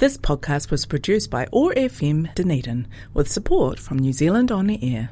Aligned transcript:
This 0.00 0.16
podcast 0.16 0.70
was 0.70 0.86
produced 0.86 1.30
by 1.30 1.46
OAR 1.52 1.74
FM 1.74 2.34
Dunedin 2.34 2.88
with 3.12 3.30
support 3.30 3.78
from 3.78 3.98
New 3.98 4.14
Zealand 4.14 4.50
On 4.50 4.70
Air. 4.70 5.10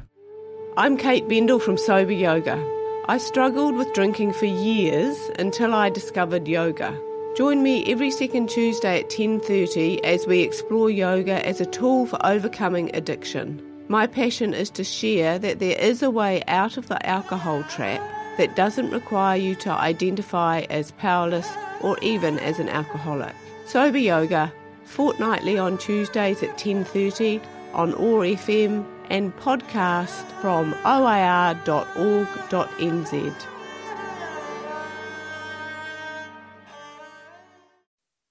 I'm 0.77 0.97
Kate 0.97 1.27
Bendall 1.27 1.61
from 1.61 1.77
Sober 1.77 2.11
Yoga. 2.11 2.57
I 3.07 3.19
struggled 3.19 3.75
with 3.75 3.93
drinking 3.93 4.33
for 4.33 4.47
years 4.47 5.15
until 5.37 5.75
I 5.75 5.91
discovered 5.91 6.47
yoga. 6.47 6.99
Join 7.37 7.61
me 7.61 7.85
every 7.85 8.09
second 8.09 8.49
Tuesday 8.49 9.01
at 9.01 9.11
10:30 9.11 10.03
as 10.03 10.25
we 10.25 10.39
explore 10.39 10.89
yoga 10.89 11.45
as 11.45 11.61
a 11.61 11.67
tool 11.67 12.07
for 12.07 12.17
overcoming 12.25 12.89
addiction. 12.95 13.61
My 13.89 14.07
passion 14.07 14.55
is 14.55 14.71
to 14.71 14.83
share 14.83 15.37
that 15.37 15.59
there 15.59 15.77
is 15.77 16.01
a 16.01 16.09
way 16.09 16.41
out 16.47 16.77
of 16.77 16.87
the 16.87 17.05
alcohol 17.05 17.61
trap 17.69 18.01
that 18.39 18.55
doesn't 18.55 18.89
require 18.89 19.37
you 19.37 19.53
to 19.57 19.69
identify 19.69 20.61
as 20.71 20.93
powerless 20.93 21.47
or 21.79 21.95
even 22.01 22.39
as 22.39 22.57
an 22.57 22.69
alcoholic. 22.69 23.35
Sober 23.67 23.99
Yoga 23.99 24.51
fortnightly 24.89 25.57
on 25.59 25.77
Tuesdays 25.77 26.41
at 26.41 26.57
10:30 26.57 27.41
on 27.73 27.93
OAR 27.93 28.25
FM 28.25 28.85
and 29.09 29.35
podcast 29.37 30.25
from 30.41 30.73
oar.org.nz. 30.83 31.55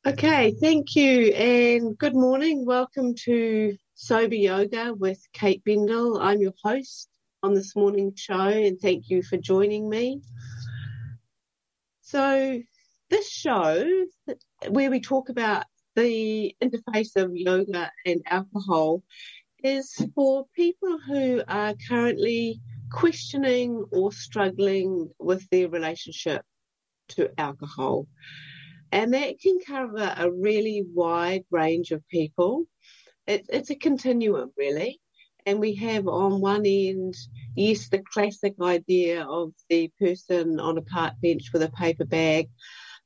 Okay, 0.06 0.52
thank 0.60 0.96
you 0.96 1.32
and 1.34 1.96
good 1.96 2.14
morning. 2.14 2.64
Welcome 2.66 3.14
to 3.26 3.76
Sober 3.94 4.34
Yoga 4.34 4.94
with 4.94 5.20
Kate 5.32 5.62
Bendall. 5.64 6.18
I'm 6.20 6.40
your 6.40 6.54
host 6.64 7.08
on 7.42 7.54
this 7.54 7.76
morning's 7.76 8.18
show 8.18 8.48
and 8.48 8.80
thank 8.80 9.10
you 9.10 9.22
for 9.22 9.36
joining 9.36 9.88
me. 9.88 10.22
So, 12.00 12.60
this 13.10 13.30
show 13.30 13.86
where 14.68 14.90
we 14.90 15.00
talk 15.00 15.28
about 15.28 15.64
the 15.98 16.54
interface 16.62 17.16
of 17.16 17.34
yoga 17.34 17.90
and 18.06 18.22
alcohol 18.26 19.02
is 19.64 19.92
for 20.14 20.46
people 20.54 20.98
who 20.98 21.42
are 21.48 21.74
currently 21.88 22.60
questioning 22.92 23.84
or 23.90 24.12
struggling 24.12 25.10
with 25.18 25.48
their 25.50 25.68
relationship 25.68 26.42
to 27.08 27.28
alcohol. 27.38 28.06
And 28.92 29.12
that 29.14 29.40
can 29.40 29.58
cover 29.66 30.14
a 30.16 30.30
really 30.30 30.84
wide 30.94 31.44
range 31.50 31.90
of 31.90 32.06
people. 32.08 32.64
It, 33.26 33.46
it's 33.48 33.70
a 33.70 33.74
continuum, 33.74 34.52
really. 34.56 35.00
And 35.46 35.58
we 35.58 35.74
have 35.76 36.06
on 36.06 36.40
one 36.40 36.64
end, 36.64 37.16
yes, 37.56 37.88
the 37.88 38.02
classic 38.12 38.54
idea 38.62 39.24
of 39.24 39.52
the 39.68 39.90
person 39.98 40.60
on 40.60 40.78
a 40.78 40.82
park 40.82 41.14
bench 41.20 41.50
with 41.52 41.62
a 41.62 41.70
paper 41.70 42.04
bag. 42.04 42.48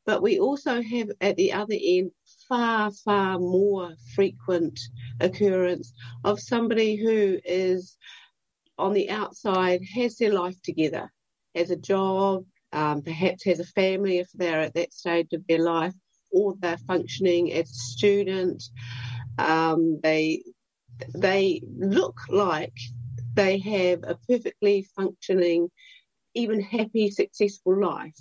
But 0.04 0.22
we 0.22 0.40
also 0.40 0.82
have 0.82 1.10
at 1.20 1.36
the 1.36 1.52
other 1.52 1.76
end 1.80 2.10
far, 2.52 2.90
far 2.90 3.38
more 3.38 3.94
frequent 4.14 4.78
occurrence 5.20 5.94
of 6.22 6.38
somebody 6.38 6.96
who 6.96 7.38
is 7.46 7.96
on 8.76 8.92
the 8.92 9.08
outside, 9.08 9.80
has 9.94 10.18
their 10.18 10.34
life 10.34 10.60
together, 10.62 11.10
has 11.54 11.70
a 11.70 11.76
job, 11.76 12.44
um, 12.74 13.00
perhaps 13.00 13.44
has 13.44 13.58
a 13.58 13.64
family 13.64 14.18
if 14.18 14.28
they're 14.34 14.60
at 14.60 14.74
that 14.74 14.92
stage 14.92 15.32
of 15.32 15.42
their 15.48 15.64
life, 15.64 15.94
or 16.30 16.54
they're 16.58 16.76
functioning 16.76 17.50
as 17.54 17.70
a 17.70 17.74
student. 17.74 18.62
Um, 19.38 19.98
they 20.02 20.42
they 21.16 21.62
look 21.78 22.20
like 22.28 22.76
they 23.32 23.58
have 23.60 24.04
a 24.04 24.18
perfectly 24.28 24.86
functioning 24.94 25.70
even 26.34 26.60
happy, 26.60 27.10
successful 27.10 27.80
life. 27.80 28.18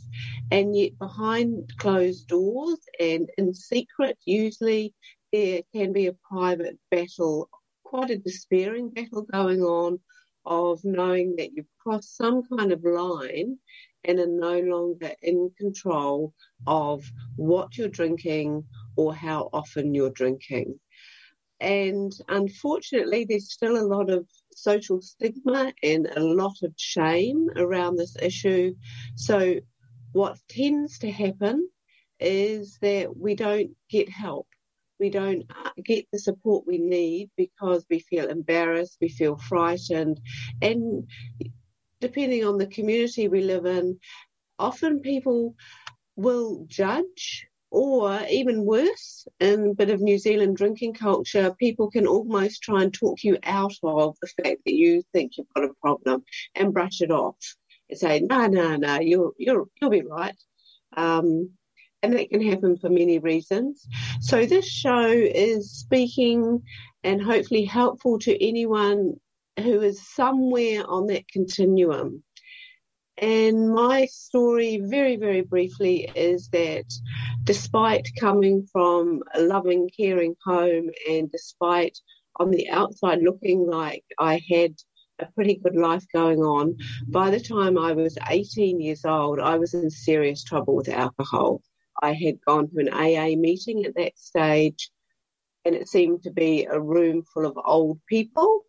And 0.52 0.76
yet, 0.76 0.98
behind 1.00 1.72
closed 1.78 2.28
doors 2.28 2.80
and 3.00 3.30
in 3.38 3.54
secret, 3.54 4.18
usually 4.26 4.94
there 5.32 5.62
can 5.74 5.94
be 5.94 6.08
a 6.08 6.18
private 6.30 6.78
battle, 6.90 7.50
quite 7.84 8.10
a 8.10 8.18
despairing 8.18 8.90
battle 8.90 9.24
going 9.24 9.62
on 9.62 10.00
of 10.46 10.84
knowing 10.84 11.36
that 11.38 11.52
you've 11.54 11.66
crossed 11.80 12.18
some 12.18 12.44
kind 12.58 12.72
of 12.72 12.84
line 12.84 13.58
and 14.04 14.20
are 14.20 14.28
no 14.28 14.60
longer 14.60 15.12
in 15.22 15.52
control 15.58 16.34
of 16.66 17.04
what 17.36 17.78
you're 17.78 17.88
drinking 17.88 18.64
or 18.96 19.14
how 19.14 19.50
often 19.54 19.94
you're 19.94 20.10
drinking. 20.10 20.80
And 21.60 22.12
unfortunately, 22.28 23.26
there's 23.30 23.54
still 23.54 23.78
a 23.78 23.86
lot 23.86 24.10
of 24.10 24.26
social 24.56 25.02
stigma 25.02 25.74
and 25.84 26.08
a 26.08 26.20
lot 26.20 26.56
of 26.64 26.74
shame 26.78 27.50
around 27.56 27.96
this 27.96 28.16
issue. 28.22 28.74
So, 29.16 29.56
what 30.14 30.38
tends 30.50 31.00
to 31.00 31.12
happen 31.12 31.70
is 32.20 32.78
that 32.82 33.16
we 33.16 33.36
don't 33.36 33.72
get 33.90 34.10
help. 34.10 34.48
We 35.00 35.10
don't 35.10 35.44
uh, 35.50 35.72
get 35.84 36.06
the 36.12 36.20
support 36.20 36.68
we 36.68 36.78
need 36.78 37.32
because 37.36 37.86
we 37.90 38.00
feel 38.00 38.28
embarrassed, 38.30 38.98
we 39.02 39.10
feel 39.10 39.38
frightened, 39.38 40.20
and 40.62 41.08
depending 42.00 42.46
on 42.46 42.58
the 42.58 42.68
community 42.68 43.28
we 43.28 43.42
live 43.42 43.66
in, 43.66 44.00
often 44.60 45.00
people 45.00 45.56
will 46.16 46.66
judge 46.68 47.48
or 47.72 48.22
even 48.30 48.66
worse, 48.66 49.26
in 49.40 49.70
a 49.70 49.74
bit 49.74 49.90
of 49.90 50.02
New 50.02 50.18
Zealand 50.18 50.58
drinking 50.58 50.94
culture, 50.94 51.56
people 51.58 51.90
can 51.90 52.06
almost 52.06 52.62
try 52.62 52.84
and 52.84 52.94
talk 52.94 53.24
you 53.24 53.38
out 53.44 53.74
of 53.82 54.18
the 54.22 54.28
fact 54.28 54.60
that 54.66 54.74
you 54.74 55.04
think 55.14 55.38
you've 55.38 55.54
got 55.56 55.64
a 55.64 55.74
problem 55.82 56.24
and 56.54 56.74
brush 56.74 57.02
it 57.02 57.12
off 57.12 57.38
and 57.90 57.98
say, 57.98 58.20
no, 58.20 58.48
no, 58.48 58.76
no, 58.76 59.00
you'll, 59.00 59.32
you'll, 59.38 59.70
you'll 59.80 59.90
be 59.90 60.04
right. 60.04 60.36
Um, 60.98 61.52
and 62.04 62.14
that 62.14 62.30
can 62.30 62.42
happen 62.42 62.78
for 62.78 62.90
many 62.90 63.20
reasons. 63.20 63.88
So 64.20 64.46
this 64.46 64.68
show 64.68 65.08
is 65.08 65.72
speaking 65.72 66.64
and 67.04 67.22
hopefully 67.22 67.64
helpful 67.64 68.20
to 68.20 68.46
anyone 68.46 69.14
who 69.60 69.82
is 69.82 70.06
somewhere 70.14 70.84
on 70.86 71.08
that 71.08 71.28
continuum. 71.28 72.24
And 73.18 73.70
my 73.70 74.06
story, 74.06 74.78
very, 74.78 75.16
very 75.16 75.42
briefly, 75.42 76.10
is 76.16 76.48
that 76.50 76.86
despite 77.44 78.10
coming 78.20 78.66
from 78.72 79.22
a 79.34 79.42
loving, 79.42 79.90
caring 79.96 80.36
home, 80.44 80.90
and 81.10 81.32
despite 81.32 81.98
on 82.38 82.50
the 82.50 82.70
outside 82.70 83.22
looking 83.22 83.70
like 83.70 84.04
I 84.18 84.42
had 84.50 84.76
a 85.20 85.26
pretty 85.34 85.56
good 85.56 85.76
life 85.76 86.06
going 86.14 86.40
on, 86.40 86.78
by 87.10 87.30
the 87.30 87.40
time 87.40 87.78
I 87.78 87.92
was 87.92 88.18
18 88.30 88.80
years 88.80 89.06
old, 89.06 89.40
I 89.40 89.58
was 89.58 89.74
in 89.74 89.90
serious 89.90 90.44
trouble 90.44 90.76
with 90.76 90.90
alcohol. 90.90 91.62
I 92.02 92.14
had 92.14 92.42
gone 92.46 92.70
to 92.70 92.80
an 92.80 92.90
AA 92.90 93.36
meeting 93.38 93.86
at 93.86 93.96
that 93.96 94.18
stage, 94.18 94.90
and 95.66 95.76
it 95.76 95.90
seemed 95.90 96.24
to 96.24 96.32
be 96.32 96.66
a 96.66 96.80
room 96.80 97.24
full 97.34 97.46
of 97.46 97.60
old 97.64 98.00
people, 98.08 98.62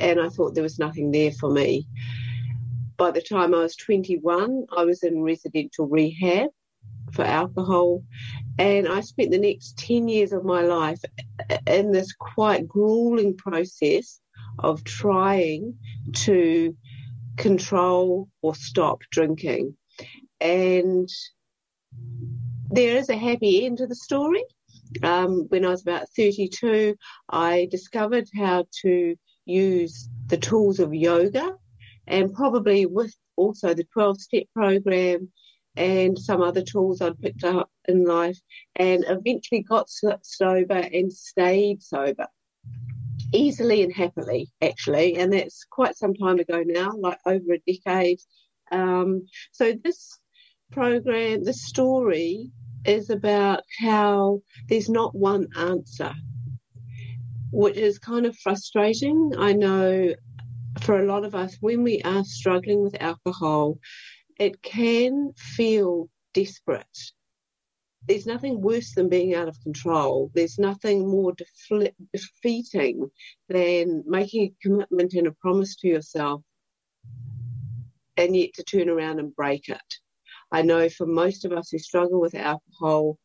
and 0.00 0.18
I 0.18 0.30
thought 0.30 0.54
there 0.54 0.62
was 0.62 0.80
nothing 0.80 1.12
there 1.12 1.32
for 1.32 1.50
me 1.50 1.86
by 2.96 3.10
the 3.10 3.22
time 3.22 3.54
I 3.54 3.60
was 3.60 3.76
21, 3.76 4.66
I 4.76 4.84
was 4.84 5.02
in 5.02 5.22
residential 5.22 5.86
rehab 5.88 6.50
for 7.12 7.22
alcohol. 7.24 8.02
And 8.58 8.88
I 8.88 9.00
spent 9.00 9.30
the 9.30 9.38
next 9.38 9.78
10 9.78 10.08
years 10.08 10.32
of 10.32 10.44
my 10.44 10.62
life 10.62 11.00
in 11.66 11.90
this 11.90 12.12
quite 12.12 12.68
grueling 12.68 13.36
process 13.36 14.20
of 14.58 14.84
trying 14.84 15.74
to 16.12 16.76
control 17.36 18.28
or 18.42 18.54
stop 18.54 19.00
drinking. 19.10 19.76
And 20.40 21.08
there 22.70 22.96
is 22.96 23.08
a 23.08 23.16
happy 23.16 23.66
end 23.66 23.78
to 23.78 23.86
the 23.86 23.94
story. 23.94 24.44
Um, 25.02 25.46
when 25.48 25.64
I 25.64 25.70
was 25.70 25.82
about 25.82 26.08
32, 26.16 26.96
I 27.28 27.66
discovered 27.70 28.28
how 28.36 28.66
to 28.82 29.16
use 29.44 30.08
the 30.28 30.36
tools 30.36 30.78
of 30.78 30.94
yoga 30.94 31.56
and 32.06 32.32
probably 32.32 32.86
with 32.86 33.14
also 33.36 33.74
the 33.74 33.84
12 33.92 34.20
step 34.20 34.44
program 34.54 35.30
and 35.76 36.18
some 36.18 36.40
other 36.40 36.62
tools 36.62 37.00
I'd 37.00 37.20
picked 37.20 37.44
up 37.44 37.68
in 37.88 38.04
life, 38.04 38.38
and 38.76 39.04
eventually 39.08 39.62
got 39.62 39.88
sober 39.88 40.74
and 40.74 41.12
stayed 41.12 41.82
sober 41.82 42.28
easily 43.32 43.82
and 43.82 43.92
happily, 43.92 44.50
actually. 44.62 45.16
And 45.16 45.32
that's 45.32 45.64
quite 45.64 45.96
some 45.96 46.14
time 46.14 46.38
ago 46.38 46.62
now, 46.64 46.92
like 46.96 47.18
over 47.26 47.54
a 47.54 47.72
decade. 47.72 48.20
Um, 48.70 49.26
so, 49.52 49.72
this 49.82 50.18
program, 50.70 51.44
the 51.44 51.52
story 51.52 52.50
is 52.84 53.10
about 53.10 53.62
how 53.80 54.42
there's 54.68 54.88
not 54.88 55.14
one 55.14 55.48
answer, 55.56 56.12
which 57.50 57.76
is 57.76 57.98
kind 57.98 58.26
of 58.26 58.36
frustrating. 58.36 59.32
I 59.36 59.52
know 59.52 60.14
for 60.80 61.00
a 61.00 61.06
lot 61.06 61.24
of 61.24 61.34
us, 61.34 61.56
when 61.60 61.82
we 61.82 62.02
are 62.02 62.24
struggling 62.24 62.82
with 62.82 63.00
alcohol, 63.00 63.78
it 64.38 64.62
can 64.62 65.32
feel 65.36 66.08
desperate. 66.32 66.98
There's 68.06 68.26
nothing 68.26 68.60
worse 68.60 68.94
than 68.94 69.08
being 69.08 69.34
out 69.34 69.48
of 69.48 69.60
control. 69.62 70.30
There's 70.34 70.58
nothing 70.58 71.08
more 71.08 71.32
defle- 71.32 71.94
defeating 72.12 73.10
than 73.48 74.04
making 74.06 74.42
a 74.42 74.54
commitment 74.62 75.14
and 75.14 75.26
a 75.26 75.32
promise 75.32 75.76
to 75.76 75.88
yourself 75.88 76.42
and 78.16 78.36
yet 78.36 78.52
to 78.54 78.62
turn 78.62 78.88
around 78.88 79.20
and 79.20 79.34
break 79.34 79.68
it. 79.68 79.94
I 80.52 80.62
know 80.62 80.88
for 80.88 81.06
most 81.06 81.44
of 81.44 81.52
us 81.52 81.70
who 81.70 81.78
struggle 81.78 82.20
with 82.20 82.34
alcohol, 82.34 83.18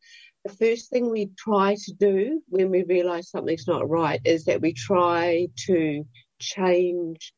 the 0.44 0.52
first 0.54 0.88
thing 0.88 1.10
we 1.10 1.30
try 1.38 1.74
to 1.74 1.92
do 1.92 2.42
when 2.48 2.70
we 2.70 2.82
realize 2.84 3.28
something's 3.28 3.66
not 3.66 3.88
right 3.88 4.20
is 4.24 4.46
that 4.46 4.62
we 4.62 4.72
try 4.72 5.48
to 5.66 6.04
change 6.38 7.34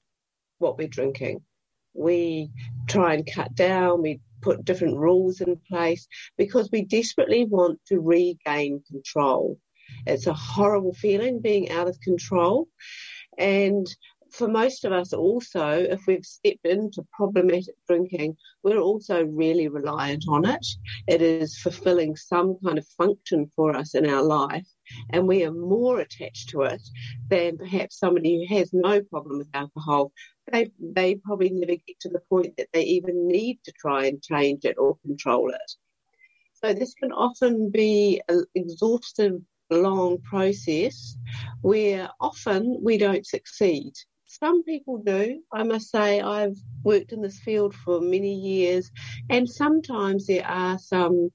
what 0.63 0.79
we're 0.79 0.89
drinking. 0.89 1.43
We 1.93 2.51
try 2.89 3.15
and 3.15 3.31
cut 3.31 3.55
down, 3.55 4.01
we 4.01 4.21
put 4.41 4.65
different 4.65 4.97
rules 4.97 5.41
in 5.41 5.61
place 5.69 6.07
because 6.39 6.71
we 6.73 6.85
desperately 6.85 7.45
want 7.45 7.81
to 7.89 8.01
regain 8.01 8.83
control. 8.91 9.59
It's 10.07 10.27
a 10.27 10.35
horrible 10.35 10.95
feeling 10.95 11.41
being 11.41 11.71
out 11.71 11.89
of 11.89 12.01
control. 12.01 12.69
And 13.39 13.87
for 14.33 14.49
most 14.49 14.85
of 14.85 14.93
us 14.93 15.13
also, 15.13 15.69
if 15.69 16.07
we've 16.07 16.25
stepped 16.25 16.65
into 16.65 17.07
problematic 17.13 17.75
drinking, 17.87 18.37
we're 18.63 18.81
also 18.81 19.25
really 19.27 19.69
reliant 19.69 20.25
on 20.27 20.47
it. 20.47 20.67
It 21.07 21.21
is 21.21 21.59
fulfilling 21.59 22.17
some 22.17 22.57
kind 22.65 22.79
of 22.79 22.87
function 22.97 23.51
for 23.55 23.77
us 23.77 23.95
in 23.95 24.09
our 24.09 24.23
life, 24.23 24.67
and 25.11 25.29
we 25.29 25.45
are 25.45 25.53
more 25.53 26.01
attached 26.01 26.49
to 26.51 26.63
it 26.63 26.83
than 27.29 27.59
perhaps 27.59 27.99
somebody 27.99 28.47
who 28.49 28.57
has 28.57 28.71
no 28.73 29.03
problem 29.03 29.39
with 29.39 29.49
alcohol. 29.53 30.13
They, 30.51 30.71
they 30.81 31.15
probably 31.17 31.51
never 31.51 31.77
get 31.87 32.01
to 32.01 32.09
the 32.09 32.23
point 32.29 32.57
that 32.57 32.69
they 32.73 32.83
even 32.83 33.29
need 33.29 33.61
to 33.65 33.73
try 33.73 34.07
and 34.07 34.23
change 34.23 34.65
it 34.65 34.77
or 34.79 34.97
control 35.07 35.51
it. 35.51 35.73
So 36.55 36.73
this 36.73 36.95
can 36.95 37.13
often 37.13 37.71
be 37.71 38.23
an 38.29 38.45
exhaustive 38.55 39.41
long 39.71 40.19
process 40.19 41.17
where 41.61 42.11
often 42.21 42.79
we 42.83 42.99
don't 42.99 43.27
succeed. 43.27 43.93
Some 44.27 44.63
people 44.65 44.99
do. 44.99 45.43
I 45.53 45.63
must 45.63 45.91
say, 45.91 46.21
I've 46.21 46.57
worked 46.85 47.13
in 47.13 47.21
this 47.21 47.41
field 47.41 47.75
for 47.75 48.01
many 48.01 48.35
years, 48.35 48.91
and 49.29 49.49
sometimes 49.49 50.27
there 50.27 50.47
are 50.47 50.79
some 50.79 51.31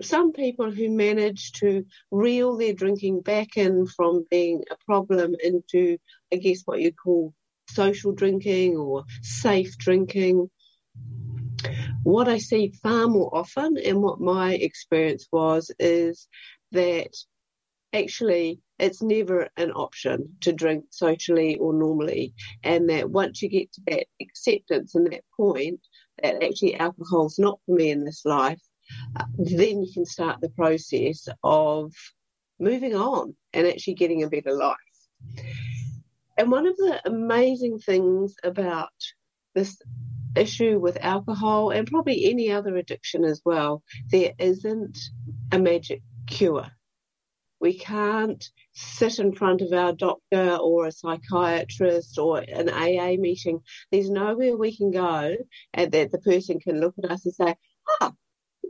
some 0.00 0.32
people 0.32 0.70
who 0.70 0.90
manage 0.90 1.52
to 1.52 1.84
reel 2.10 2.56
their 2.56 2.72
drinking 2.72 3.20
back 3.20 3.56
in 3.56 3.86
from 3.86 4.26
being 4.30 4.64
a 4.70 4.76
problem 4.84 5.36
into, 5.44 5.96
I 6.32 6.36
guess, 6.36 6.62
what 6.64 6.80
you 6.80 6.92
call 6.92 7.32
social 7.68 8.12
drinking 8.12 8.76
or 8.76 9.04
safe 9.22 9.76
drinking. 9.78 10.50
What 12.02 12.28
I 12.28 12.38
see 12.38 12.72
far 12.82 13.06
more 13.06 13.34
often, 13.34 13.76
and 13.78 14.02
what 14.02 14.20
my 14.20 14.54
experience 14.54 15.26
was, 15.30 15.70
is 15.78 16.26
that 16.72 17.14
actually 17.92 18.60
it's 18.78 19.02
never 19.02 19.48
an 19.56 19.70
option 19.72 20.36
to 20.40 20.52
drink 20.52 20.84
socially 20.90 21.56
or 21.56 21.72
normally 21.72 22.34
and 22.64 22.88
that 22.88 23.10
once 23.10 23.42
you 23.42 23.48
get 23.48 23.72
to 23.72 23.80
that 23.86 24.06
acceptance 24.20 24.94
and 24.94 25.12
that 25.12 25.22
point 25.36 25.80
that 26.22 26.42
actually 26.42 26.74
alcohol's 26.74 27.38
not 27.38 27.58
for 27.66 27.74
me 27.76 27.90
in 27.90 28.04
this 28.04 28.22
life 28.24 28.60
uh, 29.16 29.24
then 29.36 29.82
you 29.82 29.92
can 29.92 30.06
start 30.06 30.40
the 30.40 30.48
process 30.50 31.28
of 31.44 31.92
moving 32.58 32.94
on 32.94 33.34
and 33.52 33.66
actually 33.66 33.94
getting 33.94 34.22
a 34.22 34.28
better 34.28 34.52
life 34.52 34.76
and 36.36 36.50
one 36.50 36.66
of 36.66 36.76
the 36.76 37.00
amazing 37.04 37.78
things 37.78 38.34
about 38.42 38.92
this 39.54 39.80
issue 40.34 40.78
with 40.78 40.96
alcohol 41.00 41.70
and 41.70 41.86
probably 41.86 42.30
any 42.30 42.50
other 42.50 42.76
addiction 42.76 43.24
as 43.24 43.42
well 43.44 43.82
there 44.10 44.32
isn't 44.38 44.98
a 45.52 45.58
magic 45.58 46.02
cure 46.26 46.70
we 47.62 47.78
can't 47.78 48.50
sit 48.72 49.20
in 49.20 49.32
front 49.32 49.60
of 49.60 49.72
our 49.72 49.92
doctor 49.92 50.56
or 50.56 50.86
a 50.86 50.92
psychiatrist 50.92 52.18
or 52.18 52.38
an 52.40 52.68
AA 52.68 53.16
meeting. 53.20 53.60
There's 53.92 54.10
nowhere 54.10 54.56
we 54.56 54.76
can 54.76 54.90
go 54.90 55.36
and 55.72 55.92
that 55.92 56.10
the 56.10 56.18
person 56.18 56.58
can 56.58 56.80
look 56.80 56.94
at 56.98 57.12
us 57.12 57.24
and 57.24 57.34
say, 57.34 57.54
ah, 58.00 58.12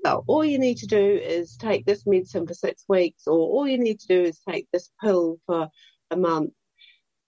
well, 0.05 0.25
all 0.27 0.45
you 0.45 0.59
need 0.59 0.77
to 0.79 0.87
do 0.87 0.99
is 0.99 1.57
take 1.57 1.87
this 1.87 2.07
medicine 2.07 2.47
for 2.47 2.53
six 2.53 2.85
weeks, 2.87 3.27
or 3.27 3.39
all 3.39 3.67
you 3.67 3.79
need 3.79 4.01
to 4.01 4.09
do 4.09 4.23
is 4.23 4.39
take 4.47 4.69
this 4.73 4.91
pill 5.03 5.39
for 5.47 5.69
a 6.11 6.17
month. 6.17 6.53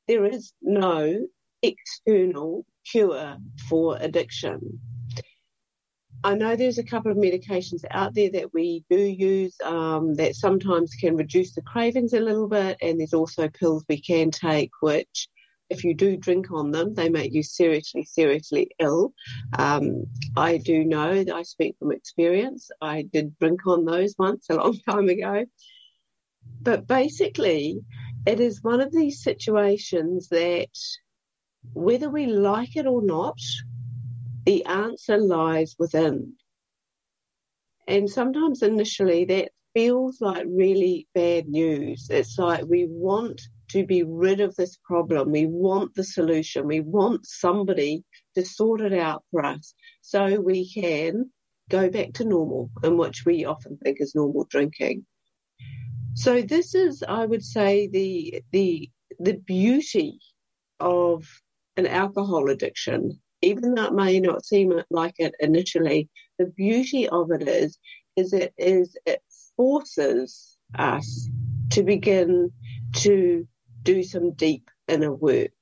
There 0.06 0.26
is 0.26 0.52
no 0.60 1.26
external 1.62 2.66
cure 2.84 3.38
for 3.68 3.96
addiction. 3.98 4.80
I 6.22 6.34
know 6.34 6.56
there's 6.56 6.78
a 6.78 6.84
couple 6.84 7.12
of 7.12 7.18
medications 7.18 7.84
out 7.90 8.14
there 8.14 8.30
that 8.30 8.54
we 8.54 8.82
do 8.88 8.98
use 8.98 9.54
um, 9.62 10.14
that 10.14 10.36
sometimes 10.36 10.94
can 10.94 11.16
reduce 11.16 11.54
the 11.54 11.60
cravings 11.60 12.14
a 12.14 12.20
little 12.20 12.48
bit, 12.48 12.78
and 12.80 12.98
there's 12.98 13.12
also 13.12 13.48
pills 13.48 13.84
we 13.88 14.00
can 14.00 14.30
take 14.30 14.70
which, 14.80 15.28
if 15.68 15.84
you 15.84 15.94
do 15.94 16.16
drink 16.16 16.50
on 16.50 16.70
them, 16.70 16.94
they 16.94 17.10
make 17.10 17.34
you 17.34 17.42
seriously, 17.42 18.04
seriously 18.04 18.70
ill. 18.78 19.12
Um, 19.58 20.04
I 20.34 20.56
do 20.58 20.84
know 20.84 21.24
I 21.32 21.42
speak 21.42 21.76
from 21.78 21.92
experience. 21.92 22.70
I 22.80 23.02
did 23.02 23.38
drink 23.38 23.66
on 23.66 23.84
those 23.84 24.14
once 24.18 24.46
a 24.48 24.54
long 24.54 24.78
time 24.88 25.08
ago. 25.08 25.44
But 26.62 26.86
basically, 26.86 27.80
it 28.26 28.40
is 28.40 28.62
one 28.62 28.80
of 28.80 28.92
these 28.92 29.22
situations 29.22 30.28
that 30.28 30.68
whether 31.72 32.08
we 32.08 32.26
like 32.26 32.76
it 32.76 32.86
or 32.86 33.02
not, 33.02 33.38
the 34.44 34.64
answer 34.66 35.18
lies 35.18 35.74
within. 35.78 36.34
And 37.86 38.08
sometimes 38.08 38.62
initially 38.62 39.24
that 39.26 39.50
feels 39.74 40.20
like 40.20 40.46
really 40.48 41.06
bad 41.14 41.48
news. 41.48 42.08
It's 42.10 42.38
like 42.38 42.64
we 42.64 42.86
want 42.88 43.42
to 43.70 43.84
be 43.84 44.02
rid 44.02 44.40
of 44.40 44.54
this 44.54 44.78
problem. 44.84 45.32
We 45.32 45.46
want 45.46 45.94
the 45.94 46.04
solution. 46.04 46.66
We 46.66 46.80
want 46.80 47.26
somebody 47.26 48.04
to 48.34 48.44
sort 48.44 48.80
it 48.80 48.92
out 48.92 49.24
for 49.30 49.44
us 49.44 49.74
so 50.00 50.40
we 50.40 50.70
can 50.70 51.30
go 51.68 51.90
back 51.90 52.12
to 52.14 52.24
normal, 52.24 52.70
in 52.82 52.96
which 52.96 53.24
we 53.24 53.44
often 53.44 53.78
think 53.78 54.00
is 54.00 54.14
normal 54.14 54.46
drinking. 54.48 55.04
So 56.14 56.42
this 56.42 56.74
is, 56.74 57.02
I 57.06 57.26
would 57.26 57.44
say, 57.44 57.88
the 57.88 58.42
the 58.52 58.90
the 59.18 59.34
beauty 59.34 60.18
of 60.80 61.24
an 61.76 61.86
alcohol 61.86 62.50
addiction 62.50 63.20
even 63.44 63.74
though 63.74 63.84
it 63.86 63.92
may 63.92 64.20
not 64.20 64.44
seem 64.44 64.72
like 64.90 65.14
it 65.18 65.34
initially, 65.38 66.08
the 66.38 66.46
beauty 66.46 67.08
of 67.08 67.30
it 67.30 67.46
is, 67.46 67.78
is 68.16 68.32
it 68.32 68.54
is 68.56 68.96
it 69.04 69.22
forces 69.56 70.56
us 70.78 71.28
to 71.70 71.82
begin 71.82 72.50
to 72.94 73.46
do 73.82 74.02
some 74.02 74.32
deep 74.32 74.70
inner 74.88 75.12
work. 75.12 75.52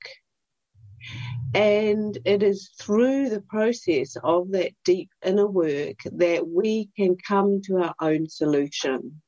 And 1.53 2.17
it 2.25 2.41
is 2.41 2.71
through 2.79 3.29
the 3.29 3.41
process 3.41 4.15
of 4.23 4.51
that 4.51 4.71
deep 4.85 5.09
inner 5.23 5.47
work 5.47 5.97
that 6.05 6.47
we 6.47 6.89
can 6.95 7.17
come 7.17 7.61
to 7.65 7.79
our 7.79 7.95
own 7.99 8.29
solution. 8.29 9.21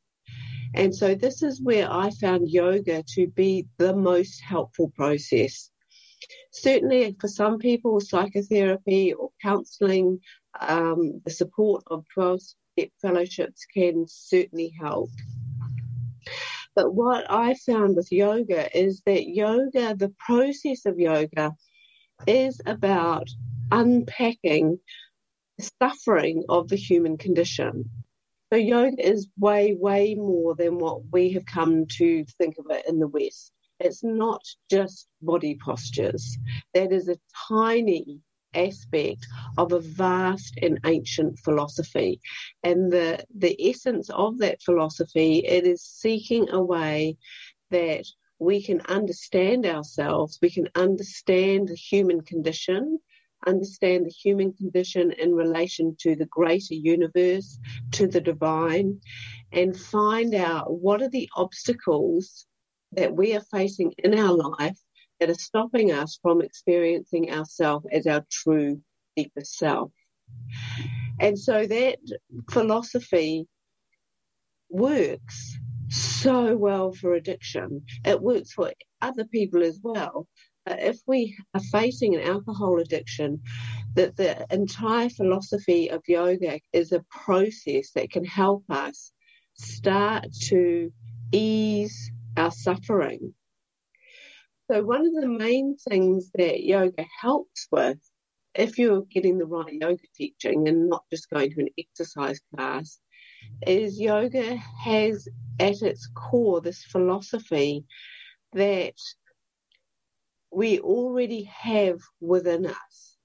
And 0.76 0.94
so 0.94 1.16
this 1.16 1.42
is 1.42 1.62
where 1.62 1.92
I 1.92 2.12
found 2.12 2.50
yoga 2.50 3.04
to 3.16 3.28
be 3.28 3.68
the 3.78 3.96
most 3.96 4.42
helpful 4.42 4.92
process 4.96 5.72
certainly 6.56 7.16
for 7.20 7.28
some 7.28 7.60
people, 7.60 8.00
psychotherapy 8.00 9.14
or 9.14 9.30
counselling, 9.42 10.20
um, 10.60 11.22
the 11.26 11.32
support 11.32 11.84
of 11.88 12.06
12 12.14 12.42
step 12.42 12.90
fellowships 13.02 13.66
can 13.74 14.06
certainly 14.08 14.74
help. 14.80 15.10
But 16.76 16.94
what 16.94 17.30
I 17.30 17.56
found 17.66 17.96
with 17.96 18.12
yoga 18.12 18.76
is 18.78 19.02
that 19.06 19.28
yoga, 19.28 19.96
the 19.96 20.14
process 20.20 20.86
of 20.86 21.00
yoga, 21.00 21.54
is 22.28 22.60
about 22.66 23.30
unpacking 23.72 24.80
the 25.58 25.70
suffering 25.82 26.44
of 26.50 26.68
the 26.68 26.76
human 26.76 27.18
condition. 27.18 27.90
So, 28.56 28.60
yoga 28.60 29.06
is 29.06 29.28
way, 29.38 29.74
way 29.74 30.16
more 30.16 30.56
than 30.56 30.78
what 30.78 31.12
we 31.12 31.30
have 31.32 31.46
come 31.46 31.88
to 31.98 32.24
think 32.38 32.56
of 32.58 32.68
it 32.70 32.86
in 32.88 33.00
the 33.00 33.08
West. 33.10 33.52
It's 33.82 34.02
not 34.02 34.44
just 34.70 35.10
body 35.22 35.60
postures. 35.62 36.38
That 36.74 36.94
is 36.94 37.10
a 37.10 37.20
tiny 37.50 38.22
aspect 38.54 39.28
of 39.58 39.74
a 39.74 39.82
vast 39.82 40.58
and 40.62 40.80
ancient 40.86 41.40
philosophy. 41.40 42.22
And 42.64 42.90
the, 42.90 43.26
the 43.36 43.58
essence 43.60 44.10
of 44.10 44.38
that 44.38 44.62
philosophy, 44.62 45.40
it 45.40 45.68
is 45.68 45.84
seeking 45.84 46.50
a 46.50 46.64
way 46.64 47.18
that 47.72 48.06
we 48.40 48.64
can 48.64 48.80
understand 48.88 49.66
ourselves, 49.66 50.40
we 50.42 50.50
can 50.50 50.70
understand 50.76 51.68
the 51.68 51.76
human 51.76 52.22
condition, 52.22 53.00
understand 53.46 54.06
the 54.06 54.12
human 54.12 54.54
condition 54.54 55.12
in 55.12 55.34
relation 55.34 55.96
to 56.00 56.16
the 56.16 56.26
greater 56.26 56.74
universe, 56.74 57.60
to 57.92 58.08
the 58.08 58.22
divine, 58.22 59.00
and 59.52 59.78
find 59.78 60.34
out 60.34 60.80
what 60.80 61.02
are 61.02 61.10
the 61.10 61.30
obstacles 61.36 62.48
that 62.94 63.16
we 63.16 63.36
are 63.36 63.44
facing 63.52 63.94
in 64.00 64.18
our 64.18 64.34
life 64.34 64.78
that 65.20 65.30
are 65.30 65.36
stopping 65.36 65.92
us 65.92 66.20
from 66.22 66.42
experiencing 66.42 67.32
ourselves 67.32 67.86
as 67.92 68.08
our 68.08 68.26
true 68.32 68.82
deeper 69.16 69.44
self. 69.44 69.92
And 71.20 71.38
so 71.40 71.66
that 71.66 72.00
philosophy 72.52 73.48
works 74.70 75.58
so 75.90 76.58
well 76.58 76.92
for 76.92 77.14
addiction. 77.14 77.86
It 78.04 78.22
works 78.22 78.52
for 78.52 78.74
other 79.02 79.26
people 79.26 79.64
as 79.64 79.80
well. 79.82 80.28
If 80.68 81.00
we 81.06 81.38
are 81.54 81.62
facing 81.62 82.16
an 82.16 82.22
alcohol 82.22 82.80
addiction, 82.80 83.42
that 83.94 84.16
the 84.18 84.46
entire 84.52 85.10
philosophy 85.10 85.90
of 85.90 86.02
yoga 86.08 86.60
is 86.74 86.92
a 86.92 87.06
process 87.10 87.92
that 87.92 88.12
can 88.12 88.26
help 88.26 88.64
us 88.70 89.12
start 89.54 90.26
to 90.48 90.92
ease 91.32 92.12
our 92.36 92.52
suffering. 92.52 93.34
So, 94.70 94.84
one 94.84 95.06
of 95.06 95.14
the 95.14 95.28
main 95.28 95.78
things 95.90 96.32
that 96.34 96.64
yoga 96.64 97.06
helps 97.22 97.68
with, 97.72 98.00
if 98.56 98.80
you're 98.80 99.04
getting 99.04 99.38
the 99.38 99.46
right 99.46 99.72
yoga 99.72 100.08
teaching 100.16 100.68
and 100.68 100.90
not 100.90 101.04
just 101.12 101.30
going 101.30 101.52
to 101.52 101.62
an 101.62 101.70
exercise 101.78 102.40
class, 102.56 103.00
is 103.68 104.00
yoga 104.00 104.56
has 104.56 105.28
at 105.60 105.82
its 105.84 106.10
core 106.16 106.62
this 106.62 106.84
philosophy 106.84 107.86
that 108.54 108.96
we 110.56 110.80
already 110.80 111.44
have 111.44 112.00
within 112.22 112.66
us. 112.66 113.18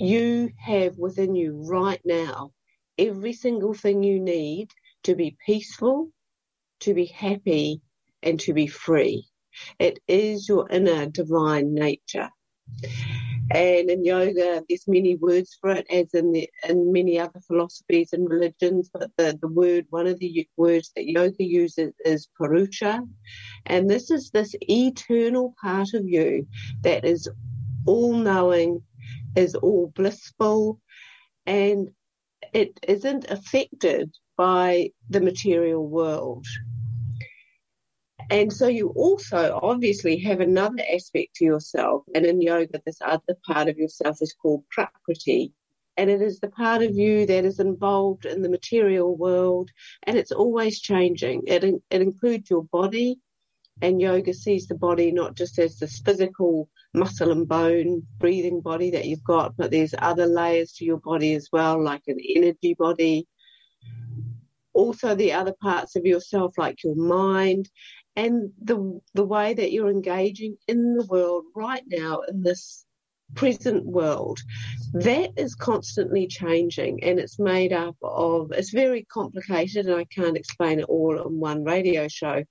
You 0.00 0.50
have 0.58 0.98
within 0.98 1.36
you 1.36 1.64
right 1.70 2.00
now 2.04 2.50
every 2.98 3.32
single 3.32 3.72
thing 3.72 4.02
you 4.02 4.18
need 4.18 4.70
to 5.04 5.14
be 5.14 5.36
peaceful, 5.46 6.10
to 6.80 6.92
be 6.92 7.06
happy, 7.06 7.82
and 8.22 8.40
to 8.40 8.52
be 8.52 8.66
free. 8.66 9.26
It 9.78 10.00
is 10.08 10.48
your 10.48 10.68
inner 10.68 11.06
divine 11.06 11.72
nature. 11.72 12.30
And 13.50 13.90
in 13.90 14.04
yoga, 14.04 14.62
there's 14.68 14.86
many 14.86 15.16
words 15.16 15.56
for 15.60 15.70
it, 15.70 15.86
as 15.90 16.14
in 16.14 16.30
the, 16.30 16.48
in 16.68 16.92
many 16.92 17.18
other 17.18 17.40
philosophies 17.46 18.12
and 18.12 18.28
religions. 18.28 18.90
But 18.92 19.10
the, 19.16 19.38
the 19.40 19.48
word, 19.48 19.86
one 19.90 20.06
of 20.06 20.20
the 20.20 20.48
words 20.56 20.92
that 20.94 21.06
yoga 21.06 21.42
uses 21.42 21.92
is 22.04 22.28
purusha, 22.36 23.02
and 23.66 23.90
this 23.90 24.10
is 24.10 24.30
this 24.30 24.54
eternal 24.62 25.54
part 25.60 25.94
of 25.94 26.06
you 26.06 26.46
that 26.82 27.04
is 27.04 27.28
all 27.86 28.14
knowing, 28.14 28.82
is 29.34 29.54
all 29.56 29.92
blissful, 29.96 30.80
and 31.46 31.90
it 32.52 32.78
isn't 32.86 33.30
affected 33.30 34.14
by 34.36 34.90
the 35.08 35.20
material 35.20 35.86
world. 35.86 36.46
And 38.30 38.52
so 38.52 38.68
you 38.68 38.90
also 38.90 39.58
obviously 39.60 40.18
have 40.20 40.40
another 40.40 40.82
aspect 40.92 41.34
to 41.36 41.44
yourself. 41.44 42.04
And 42.14 42.24
in 42.24 42.40
yoga, 42.40 42.80
this 42.86 42.98
other 43.04 43.36
part 43.44 43.68
of 43.68 43.76
yourself 43.76 44.18
is 44.20 44.34
called 44.40 44.64
prakriti. 44.70 45.52
And 45.96 46.08
it 46.08 46.22
is 46.22 46.38
the 46.38 46.48
part 46.48 46.82
of 46.82 46.94
you 46.94 47.26
that 47.26 47.44
is 47.44 47.58
involved 47.58 48.24
in 48.24 48.40
the 48.40 48.48
material 48.48 49.16
world 49.16 49.70
and 50.04 50.16
it's 50.16 50.32
always 50.32 50.80
changing. 50.80 51.42
It, 51.46 51.64
it 51.64 52.02
includes 52.02 52.48
your 52.48 52.64
body, 52.64 53.18
and 53.82 54.00
yoga 54.00 54.34
sees 54.34 54.66
the 54.66 54.74
body 54.74 55.10
not 55.10 55.34
just 55.34 55.58
as 55.58 55.78
this 55.78 56.00
physical 56.00 56.68
muscle 56.94 57.32
and 57.32 57.48
bone 57.48 58.06
breathing 58.18 58.60
body 58.60 58.90
that 58.90 59.06
you've 59.06 59.24
got, 59.24 59.56
but 59.56 59.70
there's 59.70 59.94
other 59.98 60.26
layers 60.26 60.72
to 60.74 60.84
your 60.84 60.98
body 60.98 61.34
as 61.34 61.48
well, 61.52 61.82
like 61.82 62.02
an 62.06 62.18
energy 62.36 62.74
body. 62.78 63.26
Also, 64.72 65.14
the 65.14 65.32
other 65.32 65.54
parts 65.60 65.96
of 65.96 66.04
yourself, 66.04 66.56
like 66.56 66.84
your 66.84 66.94
mind 66.94 67.68
and 68.16 68.50
the 68.62 69.00
the 69.14 69.24
way 69.24 69.54
that 69.54 69.72
you're 69.72 69.90
engaging 69.90 70.56
in 70.66 70.94
the 70.96 71.06
world 71.06 71.44
right 71.54 71.84
now 71.86 72.20
in 72.28 72.42
this 72.42 72.84
present 73.34 73.86
world 73.86 74.40
that 74.92 75.30
is 75.36 75.54
constantly 75.54 76.26
changing 76.26 77.02
and 77.04 77.20
it's 77.20 77.38
made 77.38 77.72
up 77.72 77.96
of 78.02 78.50
it's 78.50 78.70
very 78.70 79.04
complicated 79.04 79.86
and 79.86 79.94
I 79.94 80.04
can't 80.04 80.36
explain 80.36 80.80
it 80.80 80.86
all 80.86 81.16
on 81.18 81.38
one 81.38 81.62
radio 81.62 82.08
show. 82.08 82.42